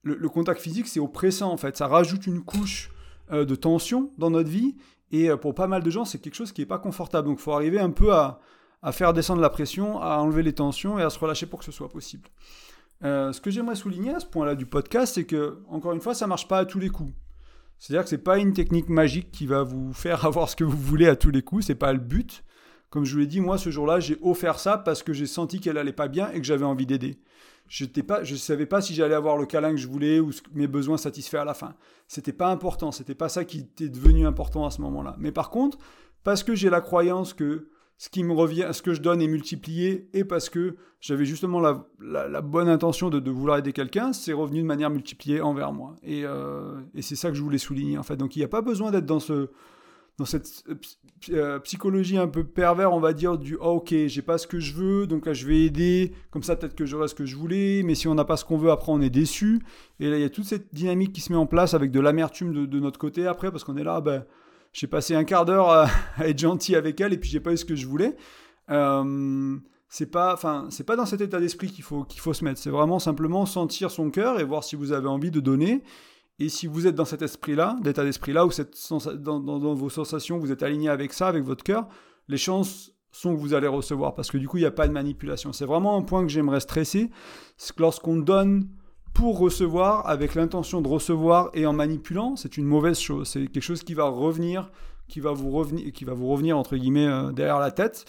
le, 0.02 0.28
contact 0.28 0.60
physique 0.60 0.86
c'est 0.86 1.00
oppressant 1.00 1.50
en 1.50 1.56
fait, 1.56 1.78
ça 1.78 1.86
rajoute 1.86 2.26
une 2.26 2.42
couche 2.42 2.90
de 3.32 3.54
tension 3.54 4.12
dans 4.18 4.30
notre 4.30 4.50
vie. 4.50 4.76
Et 5.14 5.36
pour 5.36 5.54
pas 5.54 5.66
mal 5.68 5.82
de 5.82 5.90
gens, 5.90 6.04
c'est 6.04 6.18
quelque 6.18 6.34
chose 6.34 6.50
qui 6.50 6.60
n'est 6.60 6.66
pas 6.66 6.78
confortable. 6.78 7.28
Donc, 7.28 7.38
il 7.38 7.42
faut 7.42 7.52
arriver 7.52 7.78
un 7.78 7.90
peu 7.90 8.12
à, 8.12 8.40
à 8.82 8.92
faire 8.92 9.12
descendre 9.12 9.40
la 9.40 9.48
pression, 9.48 10.00
à 10.00 10.18
enlever 10.18 10.42
les 10.42 10.52
tensions 10.52 10.98
et 10.98 11.02
à 11.02 11.10
se 11.10 11.18
relâcher 11.18 11.46
pour 11.46 11.60
que 11.60 11.64
ce 11.64 11.72
soit 11.72 11.88
possible. 11.88 12.28
Euh, 13.02 13.32
ce 13.32 13.40
que 13.40 13.50
j'aimerais 13.50 13.76
souligner 13.76 14.14
à 14.14 14.20
ce 14.20 14.26
point-là 14.26 14.54
du 14.54 14.66
podcast, 14.66 15.14
c'est 15.14 15.24
que, 15.24 15.58
encore 15.68 15.92
une 15.92 16.00
fois, 16.00 16.14
ça 16.14 16.26
marche 16.26 16.48
pas 16.48 16.58
à 16.58 16.64
tous 16.64 16.78
les 16.78 16.90
coups. 16.90 17.12
C'est-à-dire 17.78 18.04
que 18.04 18.10
c'est 18.10 18.18
pas 18.18 18.38
une 18.38 18.52
technique 18.52 18.88
magique 18.88 19.30
qui 19.30 19.46
va 19.46 19.62
vous 19.62 19.92
faire 19.92 20.24
avoir 20.26 20.48
ce 20.48 20.56
que 20.56 20.64
vous 20.64 20.76
voulez 20.76 21.08
à 21.08 21.16
tous 21.16 21.30
les 21.30 21.42
coups, 21.42 21.66
c'est 21.66 21.74
pas 21.74 21.92
le 21.92 21.98
but. 21.98 22.44
Comme 22.90 23.04
je 23.04 23.14
vous 23.14 23.20
l'ai 23.20 23.26
dit, 23.26 23.40
moi, 23.40 23.56
ce 23.56 23.70
jour-là, 23.70 24.00
j'ai 24.00 24.18
offert 24.22 24.58
ça 24.58 24.78
parce 24.78 25.02
que 25.02 25.12
j'ai 25.12 25.26
senti 25.26 25.60
qu'elle 25.60 25.78
allait 25.78 25.92
pas 25.92 26.08
bien 26.08 26.30
et 26.30 26.38
que 26.40 26.46
j'avais 26.46 26.64
envie 26.64 26.86
d'aider. 26.86 27.18
Je 27.68 27.86
ne 27.86 28.36
savais 28.36 28.66
pas 28.66 28.80
si 28.80 28.94
j'allais 28.94 29.14
avoir 29.14 29.36
le 29.36 29.46
câlin 29.46 29.70
que 29.70 29.78
je 29.78 29.88
voulais 29.88 30.20
ou 30.20 30.30
mes 30.52 30.66
besoins 30.66 30.98
satisfaits 30.98 31.38
à 31.38 31.44
la 31.44 31.54
fin. 31.54 31.74
C'était 32.06 32.32
pas 32.32 32.48
important, 32.48 32.92
c'était 32.92 33.14
pas 33.14 33.28
ça 33.28 33.44
qui 33.44 33.60
était 33.60 33.88
devenu 33.88 34.26
important 34.26 34.66
à 34.66 34.70
ce 34.70 34.80
moment-là. 34.82 35.16
Mais 35.18 35.32
par 35.32 35.50
contre, 35.50 35.78
parce 36.22 36.42
que 36.42 36.54
j'ai 36.54 36.70
la 36.70 36.80
croyance 36.80 37.32
que 37.32 37.68
ce 37.96 38.08
qui 38.08 38.24
me 38.24 38.32
revient, 38.32 38.68
ce 38.72 38.82
que 38.82 38.92
je 38.92 39.00
donne 39.00 39.22
est 39.22 39.28
multiplié, 39.28 40.08
et 40.12 40.24
parce 40.24 40.50
que 40.50 40.76
j'avais 41.00 41.24
justement 41.24 41.60
la, 41.60 42.40
bonne 42.40 42.68
intention 42.68 43.08
de, 43.08 43.30
vouloir 43.30 43.58
aider 43.58 43.72
quelqu'un, 43.72 44.12
c'est 44.12 44.32
revenu 44.32 44.60
de 44.60 44.66
manière 44.66 44.90
multipliée 44.90 45.40
envers 45.40 45.72
moi. 45.72 45.94
Euh, 46.06 46.80
et, 46.94 47.02
c'est 47.02 47.16
ça 47.16 47.30
que 47.30 47.34
je 47.34 47.42
voulais 47.42 47.58
souligner 47.58 47.96
en 47.96 48.02
fait. 48.02 48.16
Donc 48.16 48.36
il 48.36 48.40
n'y 48.40 48.44
a 48.44 48.48
pas 48.48 48.62
besoin 48.62 48.90
d'être 48.90 49.06
dans 49.06 49.20
ce, 49.20 49.48
dans 50.18 50.24
cette 50.24 50.64
euh, 51.30 51.58
psychologie 51.60 52.18
un 52.18 52.28
peu 52.28 52.44
pervers, 52.44 52.92
on 52.92 53.00
va 53.00 53.12
dire, 53.12 53.36
du 53.36 53.56
oh, 53.60 53.76
ok, 53.76 53.94
j'ai 54.06 54.22
pas 54.22 54.38
ce 54.38 54.46
que 54.46 54.60
je 54.60 54.74
veux, 54.74 55.06
donc 55.06 55.30
je 55.32 55.46
vais 55.46 55.62
aider, 55.62 56.12
comme 56.30 56.42
ça 56.42 56.54
peut-être 56.54 56.76
que 56.76 56.86
j'aurai 56.86 57.08
ce 57.08 57.14
que 57.14 57.26
je 57.26 57.36
voulais, 57.36 57.82
mais 57.84 57.94
si 57.94 58.06
on 58.06 58.14
n'a 58.14 58.24
pas 58.24 58.36
ce 58.36 58.44
qu'on 58.44 58.56
veut, 58.56 58.70
après 58.70 58.92
on 58.92 59.00
est 59.00 59.10
déçu. 59.10 59.60
Et 59.98 60.08
là, 60.08 60.16
il 60.16 60.22
y 60.22 60.24
a 60.24 60.30
toute 60.30 60.44
cette 60.44 60.72
dynamique 60.72 61.12
qui 61.12 61.20
se 61.20 61.32
met 61.32 61.38
en 61.38 61.46
place 61.46 61.74
avec 61.74 61.90
de 61.90 61.98
l'amertume 61.98 62.66
de, 62.66 62.80
notre 62.80 62.98
côté 62.98 63.26
après, 63.26 63.50
parce 63.50 63.64
qu'on 63.64 63.76
est 63.76 63.84
là, 63.84 64.00
ben, 64.00 64.24
j'ai 64.72 64.86
passé 64.86 65.14
un 65.16 65.24
quart 65.24 65.44
d'heure 65.44 65.70
à, 65.70 65.88
être 66.20 66.38
gentil 66.38 66.76
avec 66.76 67.00
elle 67.00 67.12
et 67.12 67.18
puis 67.18 67.30
j'ai 67.30 67.40
pas 67.40 67.52
eu 67.52 67.56
ce 67.56 67.64
que 67.64 67.74
je 67.74 67.86
voulais. 67.86 68.16
Euh, 68.70 69.56
c'est 69.88 70.10
pas, 70.10 70.32
enfin, 70.34 70.66
c'est 70.70 70.84
pas 70.84 70.96
dans 70.96 71.06
cet 71.06 71.20
état 71.20 71.40
d'esprit 71.40 71.68
qu'il 71.68 71.84
faut, 71.84 72.04
qu'il 72.04 72.20
faut 72.20 72.34
se 72.34 72.44
mettre. 72.44 72.60
C'est 72.60 72.70
vraiment 72.70 72.98
simplement 72.98 73.46
sentir 73.46 73.90
son 73.90 74.10
cœur 74.10 74.40
et 74.40 74.44
voir 74.44 74.62
si 74.64 74.76
vous 74.76 74.92
avez 74.92 75.08
envie 75.08 75.30
de 75.30 75.40
donner. 75.40 75.82
Et 76.38 76.48
si 76.48 76.66
vous 76.66 76.86
êtes 76.86 76.94
dans 76.94 77.04
cet 77.04 77.22
esprit-là, 77.22 77.76
d'état 77.82 78.04
d'esprit-là, 78.04 78.44
ou 78.44 78.50
dans, 79.18 79.74
vos 79.74 79.90
sensations, 79.90 80.38
vous 80.38 80.50
êtes 80.50 80.62
aligné 80.62 80.88
avec 80.88 81.12
ça, 81.12 81.28
avec 81.28 81.44
votre 81.44 81.62
cœur, 81.62 81.88
les 82.28 82.36
chances 82.36 82.92
sont 83.12 83.34
que 83.34 83.40
vous 83.40 83.54
allez 83.54 83.68
recevoir, 83.68 84.14
parce 84.14 84.30
que 84.30 84.38
du 84.38 84.48
coup, 84.48 84.56
il 84.56 84.62
n'y 84.62 84.66
a 84.66 84.72
pas 84.72 84.88
de 84.88 84.92
manipulation. 84.92 85.52
C'est 85.52 85.66
vraiment 85.66 85.96
un 85.96 86.02
point 86.02 86.22
que 86.22 86.28
j'aimerais 86.28 86.58
stresser, 86.58 87.10
c'est 87.56 87.76
que 87.76 87.82
lorsqu'on 87.82 88.16
donne 88.16 88.68
pour 89.12 89.38
recevoir, 89.38 90.08
avec 90.08 90.34
l'intention 90.34 90.80
de 90.80 90.88
recevoir 90.88 91.50
et 91.54 91.66
en 91.66 91.72
manipulant, 91.72 92.34
c'est 92.34 92.56
une 92.56 92.64
mauvaise 92.64 92.98
chose. 92.98 93.28
C'est 93.28 93.46
quelque 93.46 93.62
chose 93.62 93.84
qui 93.84 93.94
va 93.94 94.08
revenir, 94.08 94.72
qui 95.06 95.20
va 95.20 95.30
vous 95.30 95.50
revenir, 95.50 95.92
qui 95.92 96.04
va 96.04 96.14
vous 96.14 96.26
revenir 96.26 96.58
entre 96.58 96.76
guillemets 96.76 97.06
euh, 97.06 97.30
derrière 97.30 97.60
la 97.60 97.70
tête, 97.70 98.04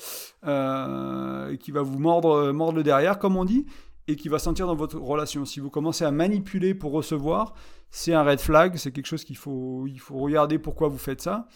euh, 0.48 1.56
qui 1.58 1.70
va 1.70 1.84
vous 1.84 2.00
mordre, 2.00 2.52
mordre 2.52 2.78
le 2.78 2.84
derrière, 2.84 3.20
comme 3.20 3.38
on 3.38 3.46
dit, 3.46 3.68
et 4.08 4.16
qui 4.16 4.30
va 4.30 4.40
sentir 4.40 4.68
dans 4.68 4.76
votre 4.76 4.98
relation. 4.98 5.46
Si 5.46 5.60
vous 5.60 5.70
commencez 5.70 6.06
à 6.06 6.12
manipuler 6.12 6.76
pour 6.76 6.92
recevoir, 6.92 7.54
c'est 7.90 8.14
un 8.14 8.24
red 8.24 8.40
flag, 8.40 8.76
c'est 8.78 8.92
quelque 8.92 9.08
chose 9.08 9.24
qu'il 9.24 9.38
faut, 9.38 9.88
il 9.88 10.00
faut 10.00 10.18
regarder 10.18 10.60
pourquoi 10.60 10.90
vous 10.90 10.98
faites 10.98 11.22
ça. 11.22 11.48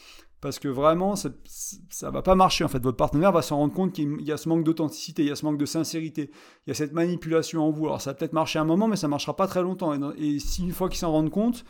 Parce 0.41 0.57
que 0.57 0.69
vraiment, 0.69 1.17
ça 1.17 1.29
ne 1.29 2.11
va 2.11 2.21
pas 2.21 2.35
marcher. 2.35 2.63
En 2.63 2.69
fait, 2.69 2.81
votre 2.81 2.95
partenaire 2.95 3.33
va 3.33 3.41
s'en 3.41 3.57
rendre 3.57 3.73
compte 3.73 3.91
qu'il 3.91 4.21
y 4.21 4.31
a 4.31 4.37
ce 4.37 4.47
manque 4.47 4.63
d'authenticité, 4.63 5.23
il 5.23 5.27
y 5.27 5.31
a 5.31 5.35
ce 5.35 5.43
manque 5.43 5.57
de 5.57 5.65
sincérité, 5.65 6.31
il 6.65 6.69
y 6.69 6.71
a 6.71 6.73
cette 6.73 6.93
manipulation 6.93 7.61
en 7.67 7.71
vous. 7.71 7.87
Alors, 7.87 8.01
ça 8.01 8.11
va 8.11 8.13
peut-être 8.13 8.31
marcher 8.31 8.57
un 8.57 8.63
moment, 8.63 8.87
mais 8.87 8.95
ça 8.95 9.07
ne 9.07 9.09
marchera 9.09 9.35
pas 9.35 9.47
très 9.47 9.61
longtemps. 9.61 10.13
Et, 10.13 10.39
si 10.39 10.63
une 10.63 10.71
fois 10.71 10.87
qu'il 10.87 10.97
s'en 10.97 11.11
rend 11.11 11.27
compte, 11.29 11.65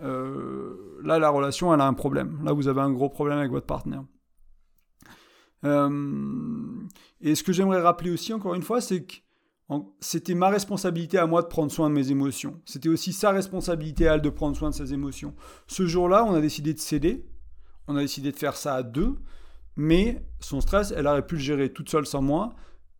euh, 0.00 1.00
là, 1.02 1.18
la 1.18 1.28
relation, 1.28 1.74
elle 1.74 1.80
a 1.80 1.86
un 1.86 1.94
problème. 1.94 2.38
Là, 2.44 2.52
vous 2.52 2.68
avez 2.68 2.80
un 2.80 2.90
gros 2.92 3.08
problème 3.08 3.38
avec 3.38 3.50
votre 3.50 3.66
partenaire. 3.66 4.04
Euh, 5.64 6.86
et 7.20 7.34
ce 7.34 7.42
que 7.42 7.52
j'aimerais 7.52 7.80
rappeler 7.80 8.12
aussi, 8.12 8.32
encore 8.32 8.54
une 8.54 8.62
fois, 8.62 8.80
c'est 8.80 9.04
que 9.04 9.14
c'était 10.00 10.34
ma 10.34 10.50
responsabilité 10.50 11.18
à 11.18 11.26
moi 11.26 11.42
de 11.42 11.46
prendre 11.46 11.72
soin 11.72 11.88
de 11.88 11.94
mes 11.94 12.10
émotions. 12.10 12.60
C'était 12.64 12.88
aussi 12.88 13.12
sa 13.12 13.30
responsabilité 13.30 14.08
à 14.08 14.14
elle 14.14 14.20
de 14.20 14.28
prendre 14.28 14.56
soin 14.56 14.70
de 14.70 14.74
ses 14.74 14.92
émotions. 14.92 15.34
Ce 15.66 15.86
jour-là, 15.86 16.24
on 16.24 16.34
a 16.34 16.40
décidé 16.40 16.74
de 16.74 16.78
céder. 16.78 17.26
On 17.88 17.96
a 17.96 18.00
décidé 18.00 18.30
de 18.30 18.36
faire 18.36 18.56
ça 18.56 18.74
à 18.74 18.82
deux. 18.82 19.16
Mais 19.76 20.22
son 20.40 20.60
stress, 20.60 20.92
elle 20.96 21.06
aurait 21.06 21.26
pu 21.26 21.36
le 21.36 21.40
gérer 21.40 21.72
toute 21.72 21.88
seule 21.88 22.06
sans 22.06 22.22
moi. 22.22 22.54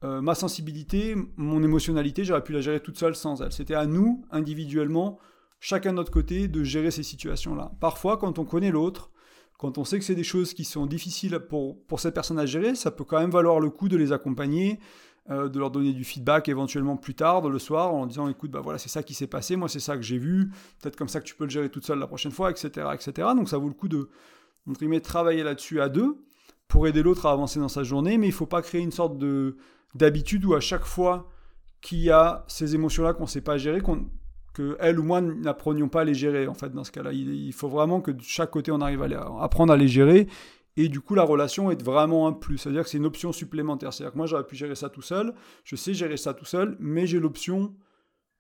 Euh, 0.05 0.21
ma 0.21 0.35
sensibilité, 0.35 1.15
mon 1.37 1.63
émotionnalité, 1.63 2.25
j'aurais 2.25 2.45
pu 2.45 2.53
la 2.53 2.61
gérer 2.61 2.81
toute 2.81 2.99
seule 2.99 3.15
sans 3.15 3.41
elle. 3.43 3.53
C'était 3.53 3.75
à 3.75 3.87
nous, 3.87 4.25
individuellement, 4.31 5.19
chacun 5.61 5.93
de 5.93 5.97
notre 5.97 6.11
côté, 6.11 6.49
de 6.49 6.65
gérer 6.65 6.91
ces 6.91 7.03
situations-là. 7.03 7.73
Parfois, 7.81 8.17
quand 8.17 8.39
on 8.39 8.45
connaît 8.45 8.71
l'autre, 8.71 9.11
quand 9.59 9.79
on 9.79 9.85
sait 9.85 9.99
que 9.99 10.05
c'est 10.05 10.15
des 10.15 10.25
choses 10.25 10.53
qui 10.53 10.65
sont 10.65 10.87
difficiles 10.87 11.39
pour, 11.49 11.83
pour 11.87 12.01
cette 12.01 12.15
personne 12.15 12.39
à 12.39 12.47
gérer, 12.47 12.75
ça 12.75 12.91
peut 12.91 13.05
quand 13.05 13.21
même 13.21 13.31
valoir 13.31 13.61
le 13.61 13.71
coup 13.71 13.89
de 13.89 13.97
les 13.97 14.13
accompagner, 14.13 14.79
euh, 15.31 15.49
de 15.49 15.59
leur 15.59 15.71
donner 15.71 15.93
du 15.93 16.05
feedback 16.05 16.49
éventuellement 16.49 16.97
plus 16.97 17.15
tard, 17.15 17.49
le 17.49 17.59
soir, 17.59 17.95
en 17.95 18.07
disant 18.07 18.29
écoute, 18.29 18.51
bah 18.51 18.61
voilà, 18.61 18.79
c'est 18.79 18.89
ça 18.89 19.03
qui 19.03 19.15
s'est 19.15 19.27
passé, 19.27 19.57
moi 19.57 19.69
c'est 19.69 19.81
ça 19.81 19.97
que 19.97 20.03
j'ai 20.03 20.19
vu, 20.19 20.51
peut-être 20.81 20.97
comme 20.97 21.09
ça 21.09 21.21
que 21.21 21.25
tu 21.25 21.35
peux 21.35 21.45
le 21.45 21.51
gérer 21.51 21.71
toute 21.71 21.85
seule 21.85 21.99
la 21.99 22.07
prochaine 22.07 22.33
fois, 22.33 22.51
etc. 22.51 22.89
etc. 22.93 23.29
Donc 23.37 23.49
ça 23.49 23.57
vaut 23.59 23.69
le 23.69 23.75
coup 23.75 23.89
de 23.89 24.09
travailler 25.01 25.43
là-dessus 25.43 25.81
à 25.81 25.89
deux 25.89 26.19
pour 26.69 26.87
aider 26.87 27.03
l'autre 27.03 27.27
à 27.27 27.33
avancer 27.33 27.59
dans 27.59 27.69
sa 27.69 27.83
journée, 27.83 28.19
mais 28.19 28.27
il 28.27 28.31
ne 28.31 28.35
faut 28.35 28.47
pas 28.47 28.63
créer 28.63 28.81
une 28.81 28.93
sorte 28.93 29.19
de 29.19 29.57
d'habitude 29.95 30.45
où 30.45 30.55
à 30.55 30.61
chaque 30.61 30.85
fois 30.85 31.31
qu'il 31.81 32.01
y 32.01 32.11
a 32.11 32.45
ces 32.49 32.75
émotions-là 32.75 33.13
qu'on 33.15 33.25
ne 33.25 33.29
sait 33.29 33.41
pas 33.41 33.59
gérer, 33.59 33.81
qu'on 33.81 34.09
que 34.55 34.77
elle 34.81 35.01
ou 35.01 35.03
moi 35.03 35.21
n'apprenions 35.21 35.89
pas 35.89 36.03
à 36.03 36.05
les 36.05 36.15
gérer 36.15 36.47
en 36.47 36.55
fait 36.55 36.71
dans 36.71 36.85
ce 36.85 36.93
cas-là. 36.93 37.13
Il, 37.13 37.53
faut 37.53 37.69
vraiment 37.69 38.01
que 38.01 38.11
de 38.11 38.23
chaque 38.23 38.51
côté 38.51 38.71
on 38.73 38.81
arrive 38.81 39.03
à 39.03 39.43
apprendre 39.43 39.73
à 39.73 39.77
les 39.77 39.89
gérer 39.89 40.29
et 40.77 40.89
du 40.89 41.01
coup, 41.01 41.15
la 41.15 41.23
relation 41.23 41.71
est 41.71 41.83
vraiment 41.83 42.27
un 42.27 42.33
plus. 42.33 42.59
C'est-à-dire 42.59 42.83
que 42.83 42.91
c'est 42.91 42.99
une 42.99 43.07
option 43.07 43.33
supplémentaire. 43.33 43.93
C'est-à-dire 43.93 44.13
que 44.13 44.19
moi, 44.19 44.27
j'aurais 44.27 44.47
pu 44.47 44.57
gérer 44.57 44.75
ça 44.75 44.89
tout 44.89 45.03
seul. 45.03 45.35
Je 45.63 45.77
sais 45.77 45.95
gérer 45.95 46.17
ça 46.17 46.35
tout 46.35 46.45
seul, 46.45 46.77
mais 46.81 47.07
j'ai 47.07 47.21
l'option 47.21 47.75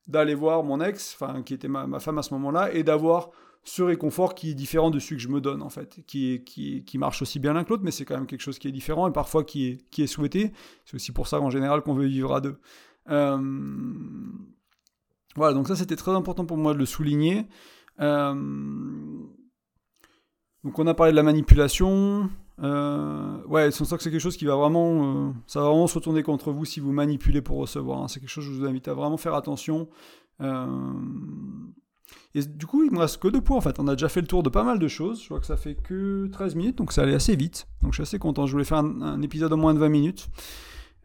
d'aller 0.07 0.35
voir 0.35 0.65
mon 0.65 0.81
ex, 0.81 1.17
enfin, 1.19 1.43
qui 1.43 1.55
était 1.55 1.69
ma, 1.69 2.01
femme 2.01 2.19
à 2.19 2.23
ce 2.23 2.35
moment-là, 2.35 2.73
et 2.75 2.83
d'avoir 2.83 3.31
ce 3.63 3.83
réconfort 3.83 4.35
qui 4.35 4.51
est 4.51 4.55
différent 4.55 4.91
de 4.91 4.99
celui 4.99 5.17
que 5.17 5.23
je 5.23 5.29
me 5.29 5.41
donne, 5.41 5.63
en 5.63 5.71
fait. 5.71 6.01
Qui, 6.07 6.45
qui 6.45 6.99
marche 6.99 7.23
aussi 7.23 7.39
bien 7.39 7.55
l'un 7.55 7.65
que 7.65 7.71
l'autre, 7.71 7.85
mais 7.85 7.93
c'est 7.93 8.05
quand 8.05 8.17
même 8.17 8.27
quelque 8.27 8.43
chose 8.43 8.59
qui 8.59 8.69
est 8.69 8.73
différent 8.73 9.09
et 9.09 9.13
parfois 9.13 9.45
qui 9.45 9.69
est, 9.69 9.91
qui 9.91 10.03
est 10.03 10.07
souhaité. 10.07 10.53
C'est 10.85 10.97
aussi 10.97 11.13
pour 11.13 11.29
ça, 11.29 11.41
en 11.41 11.51
général, 11.51 11.83
qu'on 11.83 11.95
veut 11.95 12.07
vivre 12.07 12.35
à 12.35 12.41
deux. 12.41 12.59
Euh, 13.11 13.39
voilà, 15.37 15.55
donc 15.55 15.69
ça, 15.69 15.77
c'était 15.77 15.97
très 15.97 16.13
important 16.13 16.45
pour 16.45 16.57
moi 16.57 16.75
de 16.75 16.79
le 16.79 16.87
souligner. 16.87 17.47
Euh... 18.01 18.35
Donc 20.65 20.79
on 20.79 20.87
a 20.87 20.95
parlé 20.95 21.13
de 21.13 21.17
la 21.17 21.23
manipulation. 21.23 22.31
Euh, 22.63 23.43
ouais, 23.47 23.71
ça 23.71 23.85
que 23.97 24.03
c'est 24.03 24.11
quelque 24.11 24.19
chose 24.19 24.37
qui 24.37 24.47
va 24.47 24.57
vraiment, 24.57 25.29
euh, 25.29 25.33
ça 25.47 25.61
va 25.61 25.69
vraiment 25.69 25.87
se 25.87 25.95
retourner 25.95 26.23
contre 26.23 26.53
vous 26.53 26.65
si 26.65 26.81
vous 26.81 26.93
manipulez 26.93 27.43
pour 27.43 27.59
recevoir. 27.59 28.03
Hein. 28.03 28.09
C'est 28.09 28.21
quelque 28.21 28.31
chose 28.31 28.47
que 28.47 28.53
je 28.53 28.59
vous 28.59 28.67
invite 28.67 28.89
à 28.89 28.95
vraiment 28.95 29.19
faire 29.19 29.35
attention. 29.35 29.89
Euh, 30.41 30.93
et 32.35 32.43
du 32.43 32.67
coup, 32.67 32.83
il 32.83 32.91
me 32.91 32.99
reste 32.99 33.19
que 33.19 33.29
deux 33.29 33.43
points 33.43 33.59
en 33.59 33.61
fait. 33.61 33.79
On 33.79 33.87
a 33.89 33.95
déjà 33.95 34.09
fait 34.09 34.23
le 34.23 34.27
tour 34.27 34.43
de 34.43 34.49
pas 34.49 34.65
mal 34.65 34.79
de 34.79 34.89
choses. 34.89 35.23
Je 35.23 35.29
vois 35.29 35.41
que 35.41 35.47
ça 35.47 35.57
fait 35.57 35.75
que 35.75 36.29
13 36.33 36.55
minutes, 36.55 36.79
donc 36.79 36.93
ça 36.93 37.03
allait 37.03 37.15
assez 37.15 37.37
vite. 37.37 37.67
Donc 37.83 37.93
je 37.93 37.97
suis 37.97 38.03
assez 38.03 38.19
content. 38.19 38.47
Je 38.47 38.53
voulais 38.53 38.65
faire 38.65 38.79
un, 38.79 39.03
un 39.03 39.23
épisode 39.23 39.53
en 39.53 39.59
moins 39.59 39.75
de 39.75 39.81
20 39.81 39.89
minutes. 39.91 40.29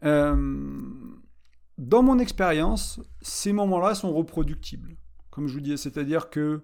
dans 0.02 2.02
mon 2.02 2.18
expérience, 2.18 3.00
ces 3.20 3.52
moments-là 3.52 3.94
sont 3.94 4.12
reproductibles. 4.12 4.96
Comme 5.30 5.48
je 5.48 5.54
vous 5.54 5.60
disais, 5.60 5.76
c'est-à-dire 5.76 6.30
que 6.30 6.62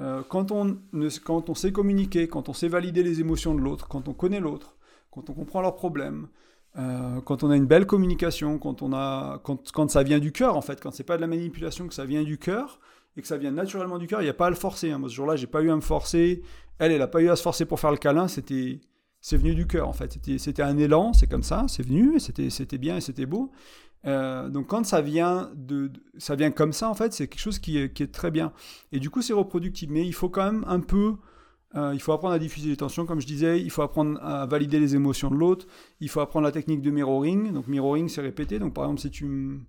euh, 0.00 0.22
quand, 0.28 0.50
on, 0.52 0.78
quand 1.24 1.50
on 1.50 1.54
sait 1.54 1.72
communiquer, 1.72 2.28
quand 2.28 2.48
on 2.48 2.52
sait 2.52 2.68
valider 2.68 3.02
les 3.02 3.20
émotions 3.20 3.54
de 3.54 3.60
l'autre, 3.60 3.88
quand 3.88 4.08
on 4.08 4.14
connaît 4.14 4.40
l'autre, 4.40 4.76
quand 5.10 5.28
on 5.28 5.34
comprend 5.34 5.60
leurs 5.60 5.74
problèmes, 5.74 6.28
euh, 6.78 7.20
quand 7.20 7.44
on 7.44 7.50
a 7.50 7.56
une 7.56 7.66
belle 7.66 7.86
communication, 7.86 8.58
quand, 8.58 8.80
on 8.80 8.94
a, 8.94 9.40
quand, 9.44 9.70
quand 9.72 9.90
ça 9.90 10.02
vient 10.02 10.18
du 10.18 10.32
cœur 10.32 10.56
en 10.56 10.62
fait, 10.62 10.80
quand 10.80 10.90
c'est 10.90 11.04
pas 11.04 11.16
de 11.16 11.20
la 11.20 11.26
manipulation, 11.26 11.86
que 11.86 11.94
ça 11.94 12.06
vient 12.06 12.22
du 12.22 12.38
cœur 12.38 12.80
et 13.16 13.20
que 13.20 13.28
ça 13.28 13.36
vient 13.36 13.50
naturellement 13.50 13.98
du 13.98 14.06
cœur, 14.06 14.22
il 14.22 14.24
n'y 14.24 14.30
a 14.30 14.34
pas 14.34 14.46
à 14.46 14.50
le 14.50 14.56
forcer. 14.56 14.90
Hein. 14.90 14.98
Moi 14.98 15.10
ce 15.10 15.14
jour-là, 15.14 15.36
j'ai 15.36 15.46
pas 15.46 15.60
eu 15.60 15.70
à 15.70 15.76
me 15.76 15.82
forcer. 15.82 16.42
Elle, 16.78 16.92
elle 16.92 16.98
n'a 16.98 17.06
pas 17.06 17.20
eu 17.20 17.28
à 17.28 17.36
se 17.36 17.42
forcer 17.42 17.66
pour 17.66 17.78
faire 17.78 17.90
le 17.90 17.98
câlin. 17.98 18.26
C'était, 18.26 18.80
c'est 19.20 19.36
venu 19.36 19.54
du 19.54 19.66
cœur 19.66 19.86
en 19.86 19.92
fait. 19.92 20.14
C'était, 20.14 20.38
c'était 20.38 20.62
un 20.62 20.78
élan, 20.78 21.12
c'est 21.12 21.26
comme 21.26 21.42
ça, 21.42 21.66
c'est 21.68 21.86
venu, 21.86 22.18
c'était, 22.18 22.48
c'était 22.48 22.78
bien 22.78 22.96
et 22.96 23.02
c'était 23.02 23.26
beau. 23.26 23.52
Euh, 24.06 24.48
donc 24.48 24.66
quand 24.66 24.84
ça 24.84 25.00
vient, 25.00 25.50
de, 25.54 25.92
ça 26.18 26.34
vient 26.34 26.50
comme 26.50 26.72
ça, 26.72 26.88
en 26.88 26.94
fait, 26.94 27.12
c'est 27.12 27.28
quelque 27.28 27.40
chose 27.40 27.58
qui 27.58 27.78
est, 27.78 27.92
qui 27.92 28.02
est, 28.02 28.12
très 28.12 28.30
bien. 28.30 28.52
Et 28.90 28.98
du 28.98 29.10
coup, 29.10 29.22
c'est 29.22 29.32
reproductible. 29.32 29.92
Mais 29.92 30.06
il 30.06 30.14
faut 30.14 30.28
quand 30.28 30.44
même 30.44 30.64
un 30.66 30.80
peu... 30.80 31.14
Euh, 31.74 31.92
il 31.94 32.00
faut 32.00 32.12
apprendre 32.12 32.34
à 32.34 32.38
diffuser 32.38 32.68
les 32.68 32.76
tensions, 32.76 33.06
comme 33.06 33.20
je 33.20 33.26
disais. 33.26 33.60
Il 33.60 33.70
faut 33.70 33.82
apprendre 33.82 34.22
à 34.22 34.44
valider 34.46 34.78
les 34.78 34.94
émotions 34.94 35.30
de 35.30 35.36
l'autre. 35.36 35.66
Il 36.00 36.08
faut 36.08 36.20
apprendre 36.20 36.44
la 36.44 36.52
technique 36.52 36.82
de 36.82 36.90
mirroring. 36.90 37.52
Donc 37.52 37.68
mirroring, 37.68 38.08
c'est 38.08 38.20
répéter. 38.20 38.58
Donc 38.58 38.74
par 38.74 38.84
exemple, 38.84 39.00
si 39.00 39.10
tu... 39.10 39.60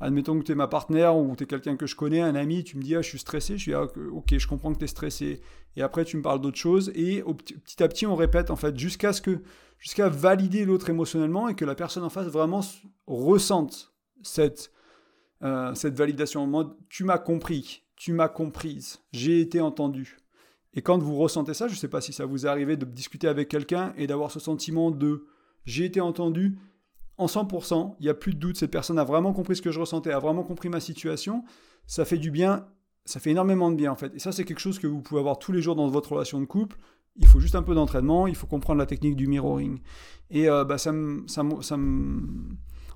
Admettons 0.00 0.38
que 0.38 0.44
tu 0.44 0.52
es 0.52 0.54
ma 0.54 0.66
partenaire 0.66 1.16
ou 1.16 1.36
tu 1.36 1.44
es 1.44 1.46
quelqu'un 1.46 1.76
que 1.76 1.86
je 1.86 1.94
connais, 1.94 2.20
un 2.20 2.34
ami, 2.34 2.64
tu 2.64 2.78
me 2.78 2.82
dis 2.82 2.96
ah, 2.96 3.02
je 3.02 3.08
suis 3.08 3.18
stressé, 3.18 3.58
je 3.58 3.70
dis 3.70 3.74
ah, 3.74 3.86
ok, 4.12 4.38
je 4.38 4.46
comprends 4.46 4.72
que 4.72 4.78
tu 4.78 4.84
es 4.84 4.88
stressé. 4.88 5.42
Et 5.76 5.82
après, 5.82 6.04
tu 6.04 6.16
me 6.16 6.22
parles 6.22 6.40
d'autre 6.40 6.56
chose. 6.56 6.90
Et 6.94 7.22
petit 7.22 7.82
à 7.82 7.88
petit, 7.88 8.06
on 8.06 8.16
répète 8.16 8.50
en 8.50 8.56
fait 8.56 8.76
jusqu'à 8.78 9.12
ce 9.12 9.20
que 9.20 9.42
jusqu'à 9.78 10.08
valider 10.08 10.64
l'autre 10.64 10.90
émotionnellement 10.90 11.48
et 11.48 11.54
que 11.54 11.64
la 11.64 11.74
personne 11.74 12.02
en 12.02 12.10
face 12.10 12.28
vraiment 12.28 12.60
ressente 13.06 13.94
cette, 14.22 14.72
euh, 15.42 15.74
cette 15.74 15.96
validation 15.96 16.42
en 16.42 16.76
tu 16.88 17.04
m'as 17.04 17.18
compris, 17.18 17.84
tu 17.96 18.12
m'as 18.12 18.28
comprise, 18.28 19.00
j'ai 19.12 19.40
été 19.40 19.60
entendu. 19.60 20.18
Et 20.74 20.82
quand 20.82 20.98
vous 20.98 21.16
ressentez 21.16 21.54
ça, 21.54 21.66
je 21.66 21.72
ne 21.72 21.78
sais 21.78 21.88
pas 21.88 22.00
si 22.00 22.12
ça 22.12 22.26
vous 22.26 22.46
est 22.46 22.48
arrivé 22.48 22.76
de 22.76 22.84
discuter 22.84 23.26
avec 23.26 23.48
quelqu'un 23.48 23.92
et 23.96 24.06
d'avoir 24.06 24.30
ce 24.30 24.38
sentiment 24.38 24.90
de 24.90 25.26
j'ai 25.64 25.84
été 25.84 26.00
entendu, 26.00 26.58
en 27.20 27.26
100%, 27.26 27.96
il 28.00 28.04
n'y 28.04 28.08
a 28.08 28.14
plus 28.14 28.32
de 28.32 28.38
doute, 28.38 28.56
cette 28.56 28.70
personne 28.70 28.98
a 28.98 29.04
vraiment 29.04 29.34
compris 29.34 29.54
ce 29.54 29.60
que 29.60 29.70
je 29.70 29.78
ressentais, 29.78 30.10
a 30.10 30.18
vraiment 30.18 30.42
compris 30.42 30.70
ma 30.70 30.80
situation, 30.80 31.44
ça 31.86 32.06
fait 32.06 32.16
du 32.16 32.30
bien, 32.30 32.66
ça 33.04 33.20
fait 33.20 33.30
énormément 33.30 33.70
de 33.70 33.76
bien 33.76 33.92
en 33.92 33.94
fait. 33.94 34.14
Et 34.14 34.18
ça, 34.18 34.32
c'est 34.32 34.44
quelque 34.44 34.60
chose 34.60 34.78
que 34.78 34.86
vous 34.86 35.02
pouvez 35.02 35.20
avoir 35.20 35.38
tous 35.38 35.52
les 35.52 35.60
jours 35.60 35.76
dans 35.76 35.86
votre 35.88 36.12
relation 36.12 36.40
de 36.40 36.46
couple. 36.46 36.78
Il 37.16 37.26
faut 37.26 37.38
juste 37.38 37.56
un 37.56 37.62
peu 37.62 37.74
d'entraînement, 37.74 38.26
il 38.26 38.34
faut 38.34 38.46
comprendre 38.46 38.78
la 38.78 38.86
technique 38.86 39.16
du 39.16 39.26
mirroring. 39.26 39.80
Et 40.30 40.48
euh, 40.48 40.64
bah, 40.64 40.78
ça 40.78 40.92
me, 40.92 41.26
ça, 41.28 41.42
ça 41.60 41.76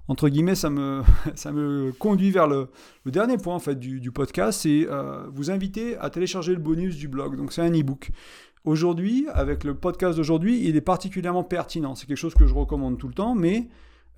entre 0.09 0.29
guillemets, 0.31 0.55
ça 0.55 0.71
me, 0.71 1.03
ça 1.35 1.53
me 1.53 1.93
conduit 1.93 2.31
vers 2.31 2.47
le, 2.47 2.71
dernier 3.05 3.37
point 3.37 3.55
en 3.55 3.61
fait 3.61 3.79
du, 3.79 4.11
podcast, 4.11 4.63
c'est 4.63 4.87
euh, 4.89 5.27
vous 5.35 5.51
inviter 5.51 5.99
à 5.99 6.09
télécharger 6.09 6.53
le 6.55 6.61
bonus 6.61 6.97
du 6.97 7.09
blog. 7.09 7.37
Donc 7.37 7.53
c'est 7.53 7.63
un 7.63 7.73
e-book. 7.73 8.11
Aujourd'hui, 8.65 9.27
avec 9.35 9.65
le 9.65 9.75
podcast 9.75 10.17
d'aujourd'hui, 10.17 10.67
il 10.67 10.77
est 10.77 10.81
particulièrement 10.81 11.45
pertinent. 11.45 11.95
C'est 11.95 12.07
quelque 12.07 12.17
chose 12.17 12.33
que 12.33 12.47
je 12.47 12.55
recommande 12.55 12.97
tout 12.97 13.09
le 13.09 13.13
temps, 13.13 13.35
mais 13.35 13.69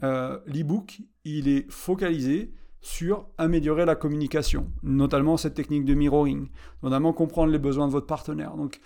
euh, 0.03 0.39
l'e-book, 0.47 1.01
il 1.25 1.49
est 1.49 1.71
focalisé 1.71 2.53
sur 2.81 3.29
améliorer 3.39 3.85
la 3.85 3.97
communication, 3.97 4.71
notamment 4.83 5.37
cette 5.37 5.55
technique 5.55 5.85
de 5.85 5.95
mirroring, 5.95 6.49
notamment 6.83 7.13
comprendre 7.13 7.51
les 7.51 7.59
besoins 7.59 7.89
de 7.89 7.93
votre 7.93 8.07
partenaire. 8.07 8.57
Donc 8.57 8.81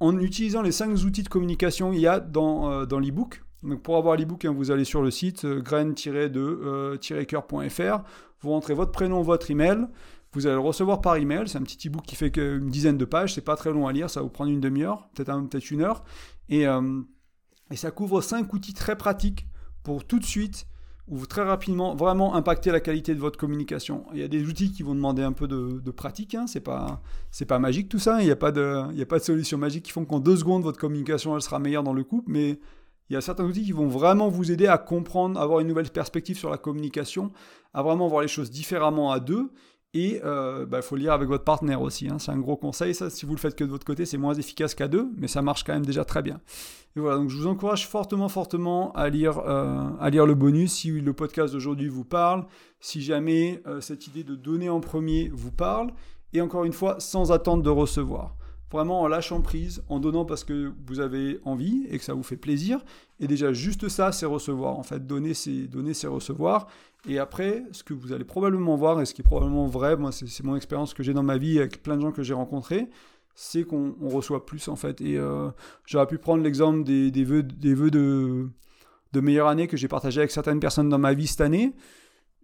en 0.00 0.18
utilisant 0.18 0.62
les 0.62 0.72
cinq 0.72 0.92
outils 1.04 1.22
de 1.22 1.28
communication 1.28 1.92
qu'il 1.92 2.00
y 2.00 2.06
a 2.06 2.20
dans, 2.20 2.70
euh, 2.70 2.86
dans 2.86 2.98
l'ebook. 2.98 3.42
Donc 3.62 3.82
pour 3.82 3.96
avoir 3.96 4.16
l'ebook, 4.16 4.44
hein, 4.44 4.52
vous 4.52 4.70
allez 4.70 4.84
sur 4.84 5.02
le 5.02 5.10
site 5.10 5.44
euh, 5.44 5.62
grain-de-coeur.fr, 5.62 8.02
vous 8.40 8.50
rentrez 8.50 8.74
votre 8.74 8.92
prénom, 8.92 9.22
votre 9.22 9.50
email, 9.50 9.86
vous 10.32 10.46
allez 10.46 10.56
le 10.56 10.60
recevoir 10.60 11.00
par 11.00 11.16
email. 11.16 11.48
C'est 11.48 11.58
un 11.58 11.62
petit 11.62 11.88
ebook 11.88 12.04
qui 12.04 12.16
fait 12.16 12.36
une 12.36 12.68
dizaine 12.68 12.98
de 12.98 13.04
pages, 13.04 13.34
c'est 13.34 13.40
pas 13.40 13.56
très 13.56 13.72
long 13.72 13.86
à 13.86 13.92
lire, 13.92 14.10
ça 14.10 14.20
vous 14.20 14.28
prendre 14.28 14.50
une 14.50 14.60
demi-heure, 14.60 15.08
peut-être 15.14 15.40
peut 15.48 15.58
une 15.58 15.80
heure. 15.80 16.04
Et, 16.50 16.66
et 17.70 17.76
ça 17.76 17.90
couvre 17.90 18.20
cinq 18.20 18.52
outils 18.52 18.74
très 18.74 18.96
pratiques 18.96 19.46
pour 19.88 20.04
tout 20.04 20.18
de 20.18 20.24
suite 20.24 20.66
ou 21.08 21.24
très 21.24 21.42
rapidement 21.42 21.94
vraiment 21.94 22.34
impacter 22.34 22.70
la 22.70 22.80
qualité 22.80 23.14
de 23.14 23.20
votre 23.20 23.38
communication. 23.38 24.04
Il 24.12 24.20
y 24.20 24.22
a 24.22 24.28
des 24.28 24.44
outils 24.44 24.70
qui 24.70 24.82
vont 24.82 24.94
demander 24.94 25.22
un 25.22 25.32
peu 25.32 25.48
de, 25.48 25.90
pratique, 25.90 26.34
hein. 26.34 26.46
c'est 26.46 26.60
pas 26.60 27.00
c'est 27.30 27.46
pas 27.46 27.58
magique 27.58 27.88
tout 27.88 27.98
ça, 27.98 28.20
il 28.20 28.26
n'y 28.26 28.30
a 28.30 28.36
pas 28.36 28.52
de 28.52 28.82
il 28.92 28.98
y 28.98 29.02
a 29.02 29.06
pas 29.06 29.18
de 29.18 29.24
solution 29.24 29.56
magique 29.56 29.84
qui 29.84 29.92
font 29.92 30.04
qu'en 30.04 30.20
deux 30.20 30.36
secondes 30.36 30.62
votre 30.62 30.78
communication 30.78 31.34
elle 31.34 31.40
sera 31.40 31.58
meilleure 31.58 31.84
dans 31.84 31.94
le 31.94 32.04
couple, 32.04 32.30
mais 32.30 32.60
il 33.08 33.14
y 33.14 33.16
a 33.16 33.22
certains 33.22 33.46
outils 33.46 33.64
qui 33.64 33.72
vont 33.72 33.88
vraiment 33.88 34.28
vous 34.28 34.52
aider 34.52 34.66
à 34.66 34.76
comprendre, 34.76 35.40
avoir 35.40 35.60
une 35.60 35.68
nouvelle 35.68 35.88
perspective 35.88 36.36
sur 36.36 36.50
la 36.50 36.58
communication, 36.58 37.32
à 37.72 37.82
vraiment 37.82 38.08
voir 38.08 38.20
les 38.20 38.28
choses 38.28 38.50
différemment 38.50 39.10
à 39.10 39.20
deux 39.20 39.50
et 39.98 40.14
il 40.16 40.20
euh, 40.24 40.66
bah, 40.66 40.82
faut 40.82 40.96
lire 40.96 41.12
avec 41.12 41.28
votre 41.28 41.44
partenaire 41.44 41.82
aussi. 41.82 42.08
Hein. 42.08 42.18
C'est 42.18 42.30
un 42.30 42.38
gros 42.38 42.56
conseil. 42.56 42.94
Si 42.94 43.26
vous 43.26 43.34
le 43.34 43.40
faites 43.40 43.54
que 43.56 43.64
de 43.64 43.70
votre 43.70 43.84
côté, 43.84 44.06
c'est 44.06 44.18
moins 44.18 44.34
efficace 44.34 44.74
qu'à 44.74 44.88
deux, 44.88 45.08
mais 45.16 45.28
ça 45.28 45.42
marche 45.42 45.64
quand 45.64 45.72
même 45.72 45.86
déjà 45.86 46.04
très 46.04 46.22
bien. 46.22 46.40
Et 46.96 47.00
voilà, 47.00 47.16
donc 47.16 47.28
je 47.28 47.36
vous 47.36 47.46
encourage 47.46 47.86
fortement, 47.86 48.28
fortement 48.28 48.92
à 48.92 49.08
lire, 49.08 49.38
euh, 49.38 49.88
à 50.00 50.10
lire 50.10 50.26
le 50.26 50.34
bonus 50.34 50.72
si 50.72 50.90
le 50.90 51.12
podcast 51.12 51.52
d'aujourd'hui 51.52 51.88
vous 51.88 52.04
parle, 52.04 52.46
si 52.80 53.02
jamais 53.02 53.62
euh, 53.66 53.80
cette 53.80 54.06
idée 54.06 54.24
de 54.24 54.34
donner 54.34 54.68
en 54.68 54.80
premier 54.80 55.30
vous 55.32 55.52
parle, 55.52 55.90
et 56.32 56.40
encore 56.40 56.64
une 56.64 56.72
fois, 56.72 56.96
sans 57.00 57.32
attendre 57.32 57.62
de 57.62 57.70
recevoir 57.70 58.37
vraiment 58.70 59.00
en 59.02 59.08
lâchant 59.08 59.40
prise, 59.40 59.82
en 59.88 59.98
donnant 59.98 60.24
parce 60.24 60.44
que 60.44 60.72
vous 60.86 61.00
avez 61.00 61.40
envie 61.44 61.86
et 61.90 61.98
que 61.98 62.04
ça 62.04 62.14
vous 62.14 62.22
fait 62.22 62.36
plaisir. 62.36 62.84
Et 63.20 63.26
déjà, 63.26 63.52
juste 63.52 63.88
ça, 63.88 64.12
c'est 64.12 64.26
recevoir. 64.26 64.78
En 64.78 64.82
fait, 64.82 65.06
donner, 65.06 65.34
c'est 65.34 65.66
donner, 65.66 65.94
c'est 65.94 66.06
recevoir. 66.06 66.68
Et 67.08 67.18
après, 67.18 67.64
ce 67.72 67.82
que 67.82 67.94
vous 67.94 68.12
allez 68.12 68.24
probablement 68.24 68.76
voir, 68.76 69.00
et 69.00 69.06
ce 69.06 69.14
qui 69.14 69.22
est 69.22 69.24
probablement 69.24 69.66
vrai, 69.66 69.96
moi, 69.96 70.12
c'est 70.12 70.44
mon 70.44 70.56
expérience 70.56 70.94
que 70.94 71.02
j'ai 71.02 71.14
dans 71.14 71.22
ma 71.22 71.38
vie 71.38 71.58
avec 71.58 71.82
plein 71.82 71.96
de 71.96 72.02
gens 72.02 72.12
que 72.12 72.22
j'ai 72.22 72.34
rencontrés, 72.34 72.88
c'est 73.34 73.64
qu'on 73.64 73.94
reçoit 74.02 74.44
plus, 74.44 74.68
en 74.68 74.76
fait. 74.76 75.00
Et 75.00 75.16
euh, 75.16 75.48
j'aurais 75.86 76.06
pu 76.06 76.18
prendre 76.18 76.42
l'exemple 76.42 76.84
des, 76.84 77.10
des, 77.10 77.24
vœux, 77.24 77.42
des 77.42 77.74
vœux 77.74 77.90
de, 77.90 78.48
de 79.12 79.20
meilleure 79.20 79.48
année 79.48 79.68
que 79.68 79.76
j'ai 79.76 79.88
partagé 79.88 80.20
avec 80.20 80.30
certaines 80.30 80.60
personnes 80.60 80.88
dans 80.88 80.98
ma 80.98 81.14
vie 81.14 81.26
cette 81.26 81.40
année. 81.40 81.72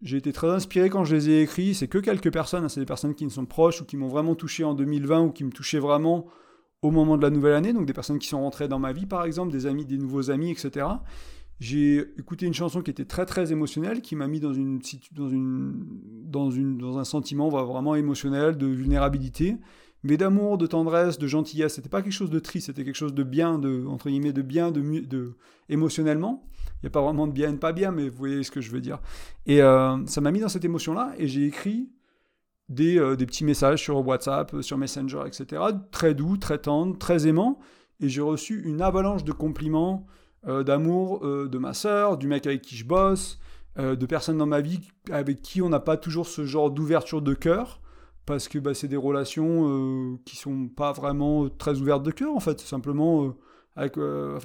J'ai 0.04 0.18
été 0.18 0.34
très 0.34 0.50
inspiré 0.50 0.90
quand 0.90 1.04
je 1.04 1.16
les 1.16 1.30
ai 1.30 1.40
écrits. 1.40 1.74
C'est 1.74 1.88
que 1.88 1.96
quelques 1.96 2.30
personnes, 2.30 2.64
hein, 2.64 2.68
c'est 2.68 2.80
des 2.80 2.86
personnes 2.86 3.14
qui 3.14 3.24
me 3.24 3.30
sont 3.30 3.46
proches 3.46 3.80
ou 3.80 3.86
qui 3.86 3.96
m'ont 3.96 4.08
vraiment 4.08 4.34
touché 4.34 4.62
en 4.62 4.74
2020 4.74 5.22
ou 5.22 5.30
qui 5.30 5.44
me 5.44 5.50
touchaient 5.50 5.78
vraiment 5.78 6.26
au 6.82 6.90
moment 6.90 7.16
de 7.16 7.22
la 7.22 7.30
nouvelle 7.30 7.54
année. 7.54 7.72
Donc 7.72 7.86
des 7.86 7.94
personnes 7.94 8.18
qui 8.18 8.28
sont 8.28 8.40
rentrées 8.40 8.68
dans 8.68 8.78
ma 8.78 8.92
vie, 8.92 9.06
par 9.06 9.24
exemple, 9.24 9.50
des 9.50 9.64
amis, 9.64 9.86
des 9.86 9.96
nouveaux 9.96 10.30
amis, 10.30 10.50
etc. 10.50 10.86
J'ai 11.58 12.00
écouté 12.18 12.44
une 12.44 12.52
chanson 12.52 12.82
qui 12.82 12.90
était 12.90 13.06
très 13.06 13.24
très 13.24 13.50
émotionnelle, 13.50 14.02
qui 14.02 14.14
m'a 14.14 14.26
mis 14.26 14.40
dans 14.40 14.52
une 14.52 14.80
dans 15.12 15.30
une 16.50 16.76
dans 16.76 16.98
un 16.98 17.04
sentiment 17.04 17.48
vraiment 17.48 17.94
émotionnel 17.94 18.58
de 18.58 18.66
vulnérabilité, 18.66 19.56
mais 20.02 20.18
d'amour, 20.18 20.58
de 20.58 20.66
tendresse, 20.66 21.18
de 21.18 21.26
gentillesse. 21.26 21.76
C'était 21.76 21.88
pas 21.88 22.02
quelque 22.02 22.12
chose 22.12 22.30
de 22.30 22.40
triste, 22.40 22.66
c'était 22.66 22.84
quelque 22.84 22.96
chose 22.96 23.14
de 23.14 23.22
bien, 23.22 23.58
de 23.58 23.86
entre 23.86 24.10
guillemets 24.10 24.34
de 24.34 24.42
bien, 24.42 24.70
de, 24.70 24.82
de 25.06 25.32
émotionnellement. 25.70 26.44
N'y 26.84 26.88
a 26.88 26.90
pas 26.90 27.00
vraiment 27.00 27.26
de 27.26 27.32
bien 27.32 27.48
et 27.48 27.52
de 27.52 27.56
pas 27.56 27.72
bien, 27.72 27.92
mais 27.92 28.10
vous 28.10 28.18
voyez 28.18 28.42
ce 28.42 28.50
que 28.50 28.60
je 28.60 28.70
veux 28.70 28.82
dire. 28.82 28.98
Et 29.46 29.62
euh, 29.62 30.04
ça 30.04 30.20
m'a 30.20 30.30
mis 30.30 30.40
dans 30.40 30.50
cette 30.50 30.66
émotion-là, 30.66 31.14
et 31.16 31.26
j'ai 31.26 31.46
écrit 31.46 31.88
des, 32.68 32.98
euh, 32.98 33.16
des, 33.16 33.24
petits 33.24 33.42
messages 33.42 33.80
sur 33.80 34.06
WhatsApp, 34.06 34.52
euh, 34.52 34.60
sur 34.60 34.76
Messenger, 34.76 35.22
etc. 35.26 35.62
Très 35.90 36.12
doux, 36.12 36.36
très 36.36 36.58
tendres, 36.58 36.98
très 36.98 37.26
aimants. 37.26 37.58
Et 38.00 38.10
j'ai 38.10 38.20
reçu 38.20 38.60
une 38.66 38.82
avalanche 38.82 39.24
de 39.24 39.32
compliments, 39.32 40.06
d'amour 40.46 41.20
de 41.20 41.58
ma 41.58 41.72
sœur, 41.72 42.18
du 42.18 42.26
mec 42.26 42.46
avec 42.46 42.60
qui 42.60 42.76
je 42.76 42.84
bosse, 42.84 43.38
de 43.78 44.04
personnes 44.04 44.36
dans 44.36 44.46
ma 44.46 44.60
vie 44.60 44.80
avec 45.10 45.40
qui 45.40 45.62
on 45.62 45.70
n'a 45.70 45.80
pas 45.80 45.96
toujours 45.96 46.26
ce 46.26 46.44
genre 46.44 46.70
d'ouverture 46.70 47.22
de 47.22 47.32
cœur. 47.32 47.80
Parce 48.26 48.48
que 48.48 48.58
bah, 48.58 48.74
c'est 48.74 48.88
des 48.88 48.96
relations 48.96 50.18
qui 50.26 50.36
sont 50.36 50.68
pas 50.68 50.92
vraiment 50.92 51.48
très 51.48 51.80
ouvertes 51.80 52.02
de 52.02 52.10
cœur, 52.10 52.34
en 52.34 52.40
fait. 52.40 52.60
Simplement 52.60 53.34
avec, 53.76 53.98
euh, 53.98 54.38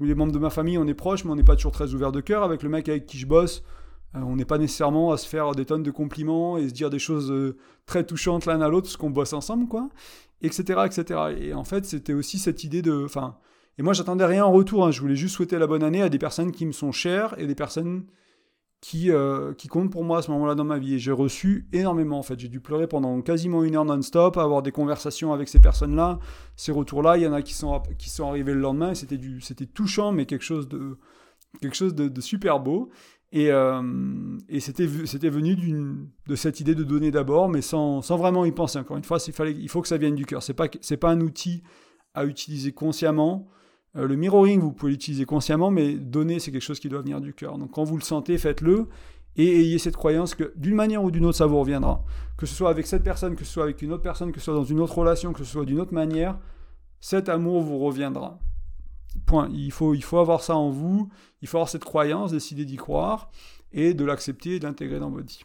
les 0.00 0.14
membres 0.14 0.32
de 0.32 0.38
ma 0.38 0.50
famille, 0.50 0.78
on 0.78 0.86
est 0.86 0.94
proches, 0.94 1.24
mais 1.24 1.30
on 1.30 1.36
n'est 1.36 1.44
pas 1.44 1.56
toujours 1.56 1.72
très 1.72 1.94
ouvert 1.94 2.12
de 2.12 2.20
cœur. 2.20 2.42
Avec 2.42 2.62
le 2.62 2.68
mec 2.68 2.88
avec 2.88 3.06
qui 3.06 3.18
je 3.18 3.26
bosse, 3.26 3.62
euh, 4.14 4.20
on 4.20 4.36
n'est 4.36 4.44
pas 4.44 4.58
nécessairement 4.58 5.12
à 5.12 5.16
se 5.16 5.26
faire 5.26 5.52
des 5.52 5.64
tonnes 5.64 5.82
de 5.82 5.90
compliments 5.90 6.58
et 6.58 6.68
se 6.68 6.74
dire 6.74 6.90
des 6.90 6.98
choses 6.98 7.30
euh, 7.30 7.56
très 7.86 8.04
touchantes 8.04 8.46
l'un 8.46 8.60
à 8.60 8.68
l'autre 8.68 8.86
parce 8.86 8.96
qu'on 8.96 9.10
bosse 9.10 9.32
ensemble, 9.32 9.66
quoi, 9.66 9.88
etc., 10.42 10.80
etc. 10.84 11.20
Et 11.38 11.54
en 11.54 11.64
fait, 11.64 11.86
c'était 11.86 12.12
aussi 12.12 12.38
cette 12.38 12.64
idée 12.64 12.82
de, 12.82 13.04
enfin, 13.04 13.36
et 13.78 13.82
moi, 13.82 13.92
j'attendais 13.92 14.24
rien 14.24 14.44
en 14.44 14.52
retour. 14.52 14.86
Hein. 14.86 14.90
Je 14.90 15.00
voulais 15.00 15.16
juste 15.16 15.36
souhaiter 15.36 15.58
la 15.58 15.66
bonne 15.66 15.82
année 15.82 16.02
à 16.02 16.08
des 16.08 16.18
personnes 16.18 16.52
qui 16.52 16.66
me 16.66 16.72
sont 16.72 16.92
chères 16.92 17.34
et 17.38 17.46
des 17.46 17.54
personnes 17.54 18.04
qui, 18.80 19.10
euh, 19.10 19.54
qui 19.54 19.68
compte 19.68 19.90
pour 19.90 20.04
moi 20.04 20.18
à 20.18 20.22
ce 20.22 20.30
moment-là 20.30 20.54
dans 20.54 20.64
ma 20.64 20.78
vie. 20.78 20.94
Et 20.94 20.98
j'ai 20.98 21.12
reçu 21.12 21.66
énormément, 21.72 22.18
en 22.18 22.22
fait. 22.22 22.38
J'ai 22.38 22.48
dû 22.48 22.60
pleurer 22.60 22.86
pendant 22.86 23.20
quasiment 23.22 23.64
une 23.64 23.76
heure 23.76 23.84
non-stop, 23.84 24.36
avoir 24.36 24.62
des 24.62 24.72
conversations 24.72 25.32
avec 25.32 25.48
ces 25.48 25.60
personnes-là. 25.60 26.18
Ces 26.56 26.72
retours-là, 26.72 27.16
il 27.16 27.22
y 27.22 27.26
en 27.26 27.32
a 27.32 27.42
qui 27.42 27.54
sont, 27.54 27.82
qui 27.98 28.10
sont 28.10 28.28
arrivés 28.28 28.54
le 28.54 28.60
lendemain, 28.60 28.94
c'était, 28.94 29.18
du, 29.18 29.40
c'était 29.40 29.66
touchant, 29.66 30.12
mais 30.12 30.26
quelque 30.26 30.44
chose 30.44 30.68
de, 30.68 30.98
quelque 31.60 31.76
chose 31.76 31.94
de, 31.94 32.20
super 32.20 32.60
beau. 32.60 32.90
Et, 33.32 33.50
euh, 33.50 33.82
c'était, 34.60 34.88
c'était 35.04 35.30
venu 35.30 35.56
d'une, 35.56 36.08
de 36.26 36.36
cette 36.36 36.60
idée 36.60 36.74
de 36.74 36.84
donner 36.84 37.10
d'abord, 37.10 37.48
mais 37.48 37.62
sans, 37.62 38.02
sans 38.02 38.16
vraiment 38.16 38.44
y 38.44 38.52
penser. 38.52 38.78
Encore 38.78 38.96
une 38.96 39.04
fois, 39.04 39.18
il, 39.26 39.32
fallait, 39.32 39.52
il 39.52 39.68
faut 39.68 39.82
que 39.82 39.88
ça 39.88 39.96
vienne 39.96 40.14
du 40.14 40.26
cœur. 40.26 40.42
Ce 40.42 40.52
n'est 40.52 40.56
pas, 40.56 40.68
c'est 40.80 40.96
pas 40.96 41.10
un 41.10 41.20
outil 41.20 41.62
à 42.14 42.24
utiliser 42.24 42.72
consciemment. 42.72 43.48
Euh, 43.96 44.06
le 44.06 44.16
mirroring, 44.16 44.60
vous 44.60 44.72
pouvez 44.72 44.92
l'utiliser 44.92 45.24
consciemment, 45.24 45.70
mais 45.70 45.94
donner, 45.94 46.38
c'est 46.38 46.52
quelque 46.52 46.62
chose 46.62 46.80
qui 46.80 46.88
doit 46.88 47.00
venir 47.00 47.20
du 47.20 47.32
cœur. 47.34 47.58
Donc 47.58 47.72
quand 47.72 47.84
vous 47.84 47.96
le 47.96 48.02
sentez, 48.02 48.38
faites-le 48.38 48.88
et 49.36 49.60
ayez 49.60 49.78
cette 49.78 49.96
croyance 49.96 50.34
que 50.34 50.52
d'une 50.56 50.74
manière 50.74 51.04
ou 51.04 51.10
d'une 51.10 51.26
autre, 51.26 51.36
ça 51.36 51.46
vous 51.46 51.58
reviendra. 51.58 52.02
Que 52.38 52.46
ce 52.46 52.54
soit 52.54 52.70
avec 52.70 52.86
cette 52.86 53.02
personne, 53.02 53.36
que 53.36 53.44
ce 53.44 53.52
soit 53.52 53.64
avec 53.64 53.82
une 53.82 53.92
autre 53.92 54.02
personne, 54.02 54.32
que 54.32 54.38
ce 54.38 54.46
soit 54.46 54.54
dans 54.54 54.64
une 54.64 54.80
autre 54.80 54.96
relation, 54.96 55.32
que 55.32 55.40
ce 55.40 55.44
soit 55.44 55.64
d'une 55.64 55.80
autre 55.80 55.94
manière, 55.94 56.38
cet 57.00 57.28
amour 57.28 57.62
vous 57.62 57.78
reviendra. 57.78 58.38
Point. 59.26 59.48
Il 59.52 59.72
faut, 59.72 59.94
il 59.94 60.02
faut 60.02 60.18
avoir 60.18 60.42
ça 60.42 60.56
en 60.56 60.70
vous, 60.70 61.08
il 61.42 61.48
faut 61.48 61.58
avoir 61.58 61.68
cette 61.68 61.84
croyance, 61.84 62.32
décider 62.32 62.64
d'y 62.64 62.76
croire 62.76 63.30
et 63.72 63.94
de 63.94 64.04
l'accepter 64.04 64.56
et 64.56 64.58
de 64.58 64.66
l'intégrer 64.66 65.00
dans 65.00 65.10
votre 65.10 65.26
vie. 65.26 65.44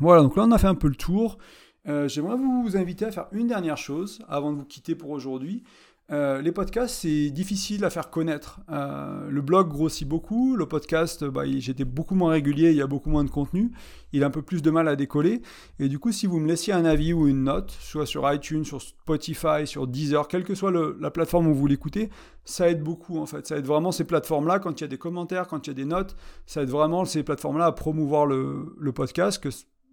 Voilà, 0.00 0.22
donc 0.22 0.36
là 0.36 0.44
on 0.44 0.52
a 0.52 0.58
fait 0.58 0.66
un 0.66 0.74
peu 0.74 0.88
le 0.88 0.96
tour. 0.96 1.38
Euh, 1.86 2.08
j'aimerais 2.08 2.36
vous 2.36 2.76
inviter 2.76 3.04
à 3.04 3.12
faire 3.12 3.26
une 3.32 3.46
dernière 3.46 3.76
chose 3.76 4.22
avant 4.28 4.52
de 4.52 4.56
vous 4.56 4.64
quitter 4.64 4.94
pour 4.94 5.10
aujourd'hui. 5.10 5.62
Euh, 6.10 6.42
les 6.42 6.52
podcasts, 6.52 6.96
c'est 6.96 7.30
difficile 7.30 7.82
à 7.84 7.88
faire 7.88 8.10
connaître. 8.10 8.60
Euh, 8.70 9.26
le 9.30 9.40
blog 9.40 9.68
grossit 9.68 10.06
beaucoup, 10.06 10.54
le 10.54 10.66
podcast, 10.66 11.24
bah, 11.24 11.44
j'étais 11.46 11.86
beaucoup 11.86 12.14
moins 12.14 12.32
régulier, 12.32 12.70
il 12.70 12.76
y 12.76 12.82
a 12.82 12.86
beaucoup 12.86 13.08
moins 13.08 13.24
de 13.24 13.30
contenu, 13.30 13.72
il 14.12 14.22
a 14.22 14.26
un 14.26 14.30
peu 14.30 14.42
plus 14.42 14.60
de 14.60 14.70
mal 14.70 14.86
à 14.86 14.96
décoller. 14.96 15.40
Et 15.78 15.88
du 15.88 15.98
coup, 15.98 16.12
si 16.12 16.26
vous 16.26 16.40
me 16.40 16.46
laissiez 16.46 16.74
un 16.74 16.84
avis 16.84 17.14
ou 17.14 17.26
une 17.26 17.44
note, 17.44 17.70
soit 17.70 18.04
sur 18.04 18.30
iTunes, 18.30 18.64
sur 18.64 18.82
Spotify, 18.82 19.66
sur 19.66 19.86
Deezer, 19.86 20.28
quelle 20.28 20.44
que 20.44 20.54
soit 20.54 20.72
la 21.00 21.10
plateforme 21.10 21.46
où 21.46 21.54
vous 21.54 21.66
l'écoutez, 21.66 22.10
ça 22.44 22.68
aide 22.68 22.82
beaucoup 22.82 23.18
en 23.18 23.24
fait. 23.24 23.46
Ça 23.46 23.56
aide 23.56 23.66
vraiment 23.66 23.90
ces 23.90 24.04
plateformes-là, 24.04 24.58
quand 24.58 24.78
il 24.78 24.84
y 24.84 24.86
a 24.86 24.88
des 24.88 24.98
commentaires, 24.98 25.48
quand 25.48 25.66
il 25.66 25.70
y 25.70 25.72
a 25.72 25.74
des 25.74 25.86
notes, 25.86 26.16
ça 26.44 26.62
aide 26.62 26.70
vraiment 26.70 27.06
ces 27.06 27.22
plateformes-là 27.22 27.64
à 27.64 27.72
promouvoir 27.72 28.26
le, 28.26 28.92
podcast, 28.94 29.42
que, 29.42 29.48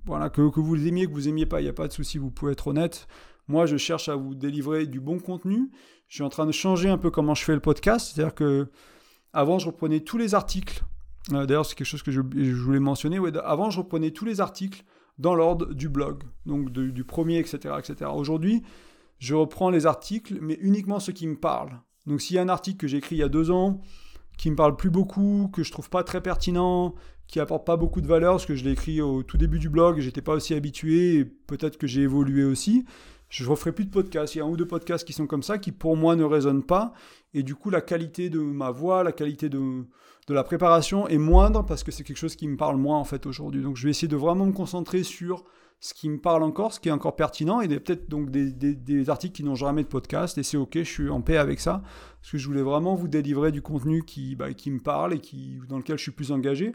voilà, 0.06 0.30
que, 0.30 0.42
vous 0.42 0.88
aimiez, 0.88 1.08
que 1.08 1.14
vous 1.14 1.30
aimiez 1.30 1.46
pas, 1.46 1.62
il 1.62 1.64
n'y 1.64 1.70
a 1.70 1.74
pas 1.74 1.88
de 1.88 1.94
souci, 1.94 2.18
vous 2.18 2.32
pouvez 2.32 2.52
être 2.52 2.68
honnête. 2.68 3.08
Moi, 3.48 3.66
je 3.66 3.78
cherche 3.78 4.10
à 4.10 4.16
vous 4.16 4.36
délivrer 4.36 4.86
du 4.86 5.00
bon 5.00 5.20
contenu. 5.20 5.70
Je 6.08 6.16
suis 6.16 6.24
en 6.24 6.30
train 6.30 6.46
de 6.46 6.52
changer 6.52 6.90
un 6.90 6.98
peu 6.98 7.12
comment 7.12 7.36
je 7.36 7.44
fais 7.44 7.54
le 7.54 7.60
podcast. 7.60 8.12
C'est-à-dire 8.14 8.36
que 8.36 8.70
avant, 9.34 9.60
je 9.60 9.68
reprenais 9.68 10.02
tous 10.02 10.18
les 10.18 10.36
articles. 10.36 10.84
Euh, 11.32 11.46
d'ailleurs, 11.46 11.66
c'est 11.66 11.76
quelque 11.76 11.88
chose 11.88 12.04
que 12.04 12.12
je, 12.12 12.22
voulais 12.22 12.80
mentionner. 12.80 13.20
avant, 13.44 13.70
je 13.70 13.80
reprenais 13.80 14.12
tous 14.12 14.26
les 14.26 14.42
articles 14.42 14.84
dans 15.18 15.36
l'ordre 15.36 15.74
du 15.74 15.88
blog, 15.88 16.24
donc 16.46 16.72
du 16.72 17.04
premier, 17.04 17.38
etc. 17.38 17.76
etc. 17.78 18.10
Aujourd'hui, 18.14 18.64
je 19.20 19.36
reprends 19.36 19.70
les 19.70 19.86
articles, 19.86 20.40
mais 20.42 20.58
uniquement 20.62 21.00
ceux 21.00 21.14
qui 21.14 21.28
me 21.28 21.36
parlent. 21.36 21.80
Donc 22.08 22.22
s'il 22.22 22.36
y 22.36 22.40
a 22.40 22.42
un 22.42 22.50
article 22.50 22.78
que 22.78 22.88
j'ai 22.88 22.98
écrit 22.98 23.18
il 23.18 23.20
y 23.20 23.24
a 23.24 23.30
deux 23.30 23.52
ans, 23.52 23.82
qui 24.38 24.50
me 24.50 24.56
parle 24.56 24.76
plus 24.76 24.90
beaucoup, 24.90 25.50
que 25.54 25.64
je 25.64 25.72
trouve 25.72 25.90
pas 25.90 26.04
très 26.04 26.22
pertinent, 26.22 26.96
qui 27.28 27.40
apporte 27.40 27.66
pas 27.66 27.78
beaucoup 27.78 28.02
de 28.02 28.08
valeur, 28.08 28.34
parce 28.34 28.48
que 28.48 28.56
je 28.56 28.64
l'ai 28.64 28.72
écrit 28.72 29.00
au 29.00 29.22
tout 29.22 29.38
début 29.38 29.60
du 29.60 29.70
blog, 29.70 30.00
j'étais 30.00 30.24
pas 30.24 30.34
aussi 30.34 30.56
habitué, 30.56 31.26
peut-être 31.46 31.78
que 31.78 31.86
j'ai 31.86 32.02
évolué 32.02 32.44
aussi, 32.44 32.84
je 33.32 33.46
ne 33.46 33.50
referai 33.50 33.72
plus 33.72 33.86
de 33.86 33.90
podcasts. 33.90 34.36
Il 34.36 34.40
y 34.40 34.42
a 34.42 34.44
un 34.44 34.50
ou 34.50 34.58
deux 34.58 34.68
podcasts 34.68 35.08
qui 35.08 35.14
sont 35.14 35.26
comme 35.26 35.42
ça, 35.42 35.58
qui 35.58 35.72
pour 35.72 35.96
moi 35.96 36.16
ne 36.16 36.24
résonnent 36.24 36.64
pas. 36.64 36.94
Et 37.34 37.44
du 37.44 37.56
coup, 37.56 37.70
la 37.70 37.82
qualité 37.82 38.30
de 38.30 38.40
ma 38.40 38.72
voix, 38.72 39.04
la 39.04 39.14
qualité 39.14 39.48
de, 39.48 39.86
de 40.28 40.34
la 40.34 40.44
préparation 40.44 41.08
est 41.08 41.18
moindre 41.18 41.66
parce 41.66 41.84
que 41.84 41.92
c'est 41.92 42.04
quelque 42.04 42.18
chose 42.18 42.36
qui 42.36 42.48
me 42.48 42.58
parle 42.58 42.76
moins 42.76 43.00
en 43.00 43.06
fait 43.06 43.26
aujourd'hui. 43.26 43.64
Donc 43.64 43.78
je 43.78 43.86
vais 43.86 43.90
essayer 43.90 44.10
de 44.10 44.18
vraiment 44.18 44.46
me 44.46 44.52
concentrer 44.52 45.04
sur 45.04 45.46
ce 45.80 45.94
qui 45.96 46.10
me 46.10 46.20
parle 46.20 46.44
encore, 46.44 46.74
ce 46.74 46.80
qui 46.80 46.90
est 46.90 46.92
encore 46.92 47.16
pertinent, 47.16 47.60
et 47.60 47.68
peut-être 47.68 48.08
donc 48.08 48.30
des, 48.30 49.10
articles 49.10 49.34
qui 49.34 49.44
n'ont 49.44 49.56
jamais 49.56 49.82
de 49.82 49.88
podcast, 49.88 50.38
et 50.38 50.44
c'est 50.44 50.58
ok, 50.58 50.76
je 50.76 50.84
suis 50.84 51.10
en 51.10 51.22
paix 51.22 51.38
avec 51.38 51.60
ça, 51.60 51.82
parce 52.20 52.34
que 52.34 52.38
je 52.38 52.46
voulais 52.46 52.62
vraiment 52.62 52.94
vous 52.94 53.08
délivrer 53.08 53.52
du 53.52 53.64
contenu 53.64 54.04
qui, 54.06 54.36
bah, 54.36 54.54
qui 54.54 54.70
me 54.70 54.80
parle 54.80 55.16
et 55.16 55.22
dans 55.68 55.78
lequel 55.78 55.98
je 55.98 56.04
suis 56.04 56.12
plus 56.12 56.32
engagé. 56.32 56.74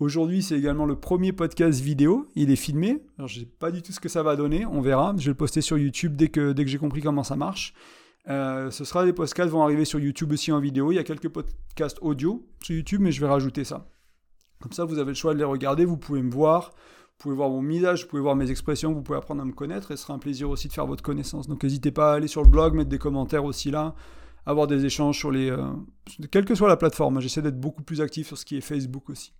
Aujourd'hui, 0.00 0.42
c'est 0.42 0.58
également 0.58 0.86
le 0.86 0.96
premier 0.96 1.32
podcast 1.32 1.80
vidéo. 1.80 2.26
Il 2.34 2.50
est 2.50 2.56
filmé. 2.56 3.04
Alors, 3.16 3.28
je 3.28 3.38
ne 3.38 3.44
sais 3.44 3.50
pas 3.50 3.70
du 3.70 3.80
tout 3.80 3.92
ce 3.92 4.00
que 4.00 4.08
ça 4.08 4.24
va 4.24 4.34
donner. 4.34 4.66
On 4.66 4.80
verra. 4.80 5.14
Je 5.16 5.26
vais 5.26 5.30
le 5.30 5.36
poster 5.36 5.60
sur 5.60 5.78
YouTube 5.78 6.16
dès 6.16 6.28
que, 6.28 6.52
j'ai 6.66 6.78
compris 6.78 7.00
comment 7.00 7.22
ça 7.22 7.36
marche. 7.36 7.74
Euh, 8.28 8.72
ce 8.72 8.84
sera 8.84 9.04
des 9.04 9.12
podcasts 9.12 9.50
vont 9.50 9.62
arriver 9.62 9.84
sur 9.84 10.00
YouTube 10.00 10.32
aussi 10.32 10.50
en 10.50 10.58
vidéo. 10.58 10.90
Il 10.90 10.96
y 10.96 10.98
a 10.98 11.04
quelques 11.04 11.28
podcasts 11.28 11.98
audio 12.00 12.44
sur 12.60 12.74
YouTube, 12.74 13.02
mais 13.02 13.12
je 13.12 13.20
vais 13.20 13.28
rajouter 13.28 13.62
ça. 13.62 13.88
Comme 14.60 14.72
ça, 14.72 14.84
vous 14.84 14.98
avez 14.98 15.10
le 15.10 15.14
choix 15.14 15.32
de 15.32 15.38
les 15.38 15.44
regarder. 15.44 15.84
Vous 15.84 15.96
pouvez 15.96 16.22
me 16.22 16.30
voir, 16.30 16.72
vous 16.72 17.18
pouvez 17.18 17.36
voir 17.36 17.48
mon 17.48 17.62
visage, 17.62 18.02
vous 18.02 18.08
pouvez 18.08 18.22
voir 18.22 18.34
mes 18.34 18.50
expressions, 18.50 18.92
vous 18.92 19.02
pouvez 19.02 19.18
apprendre 19.18 19.42
à 19.42 19.44
me 19.44 19.52
connaître. 19.52 19.92
Et 19.92 19.96
ce 19.96 20.02
sera 20.02 20.14
un 20.14 20.18
plaisir 20.18 20.50
aussi 20.50 20.66
de 20.66 20.72
faire 20.72 20.86
votre 20.86 21.04
connaissance. 21.04 21.46
Donc 21.46 21.62
n'hésitez 21.62 21.92
pas 21.92 22.12
à 22.12 22.14
aller 22.16 22.28
sur 22.28 22.42
le 22.42 22.48
blog, 22.48 22.74
mettre 22.74 22.90
des 22.90 22.98
commentaires 22.98 23.44
aussi 23.44 23.70
là, 23.70 23.94
avoir 24.44 24.66
des 24.66 24.84
échanges 24.86 25.18
sur 25.18 25.30
les, 25.30 25.50
euh, 25.50 25.70
quelle 26.32 26.46
que 26.46 26.56
soit 26.56 26.68
la 26.68 26.76
plateforme. 26.76 27.20
J'essaie 27.20 27.42
d'être 27.42 27.60
beaucoup 27.60 27.84
plus 27.84 28.00
actif 28.00 28.26
sur 28.26 28.38
ce 28.38 28.44
qui 28.44 28.56
est 28.56 28.60
Facebook 28.60 29.08
aussi. 29.08 29.32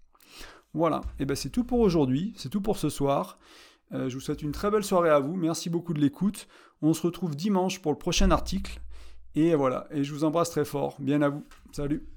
Voilà. 0.74 1.00
Et 1.18 1.24
ben 1.24 1.36
c'est 1.36 1.50
tout 1.50 1.64
pour 1.64 1.80
aujourd'hui. 1.80 2.34
C'est 2.36 2.50
tout 2.50 2.60
pour 2.60 2.76
ce 2.76 2.88
soir. 2.88 3.38
Euh, 3.92 4.08
je 4.08 4.14
vous 4.14 4.20
souhaite 4.20 4.42
une 4.42 4.52
très 4.52 4.70
belle 4.70 4.84
soirée 4.84 5.10
à 5.10 5.20
vous. 5.20 5.34
Merci 5.36 5.70
beaucoup 5.70 5.94
de 5.94 6.00
l'écoute. 6.00 6.48
On 6.82 6.92
se 6.92 7.02
retrouve 7.02 7.36
dimanche 7.36 7.80
pour 7.80 7.92
le 7.92 7.98
prochain 7.98 8.30
article. 8.30 8.80
Et 9.34 9.54
voilà. 9.54 9.86
Et 9.90 10.04
je 10.04 10.12
vous 10.12 10.24
embrasse 10.24 10.50
très 10.50 10.64
fort. 10.64 10.96
Bien 11.00 11.22
à 11.22 11.28
vous. 11.28 11.44
Salut. 11.72 12.13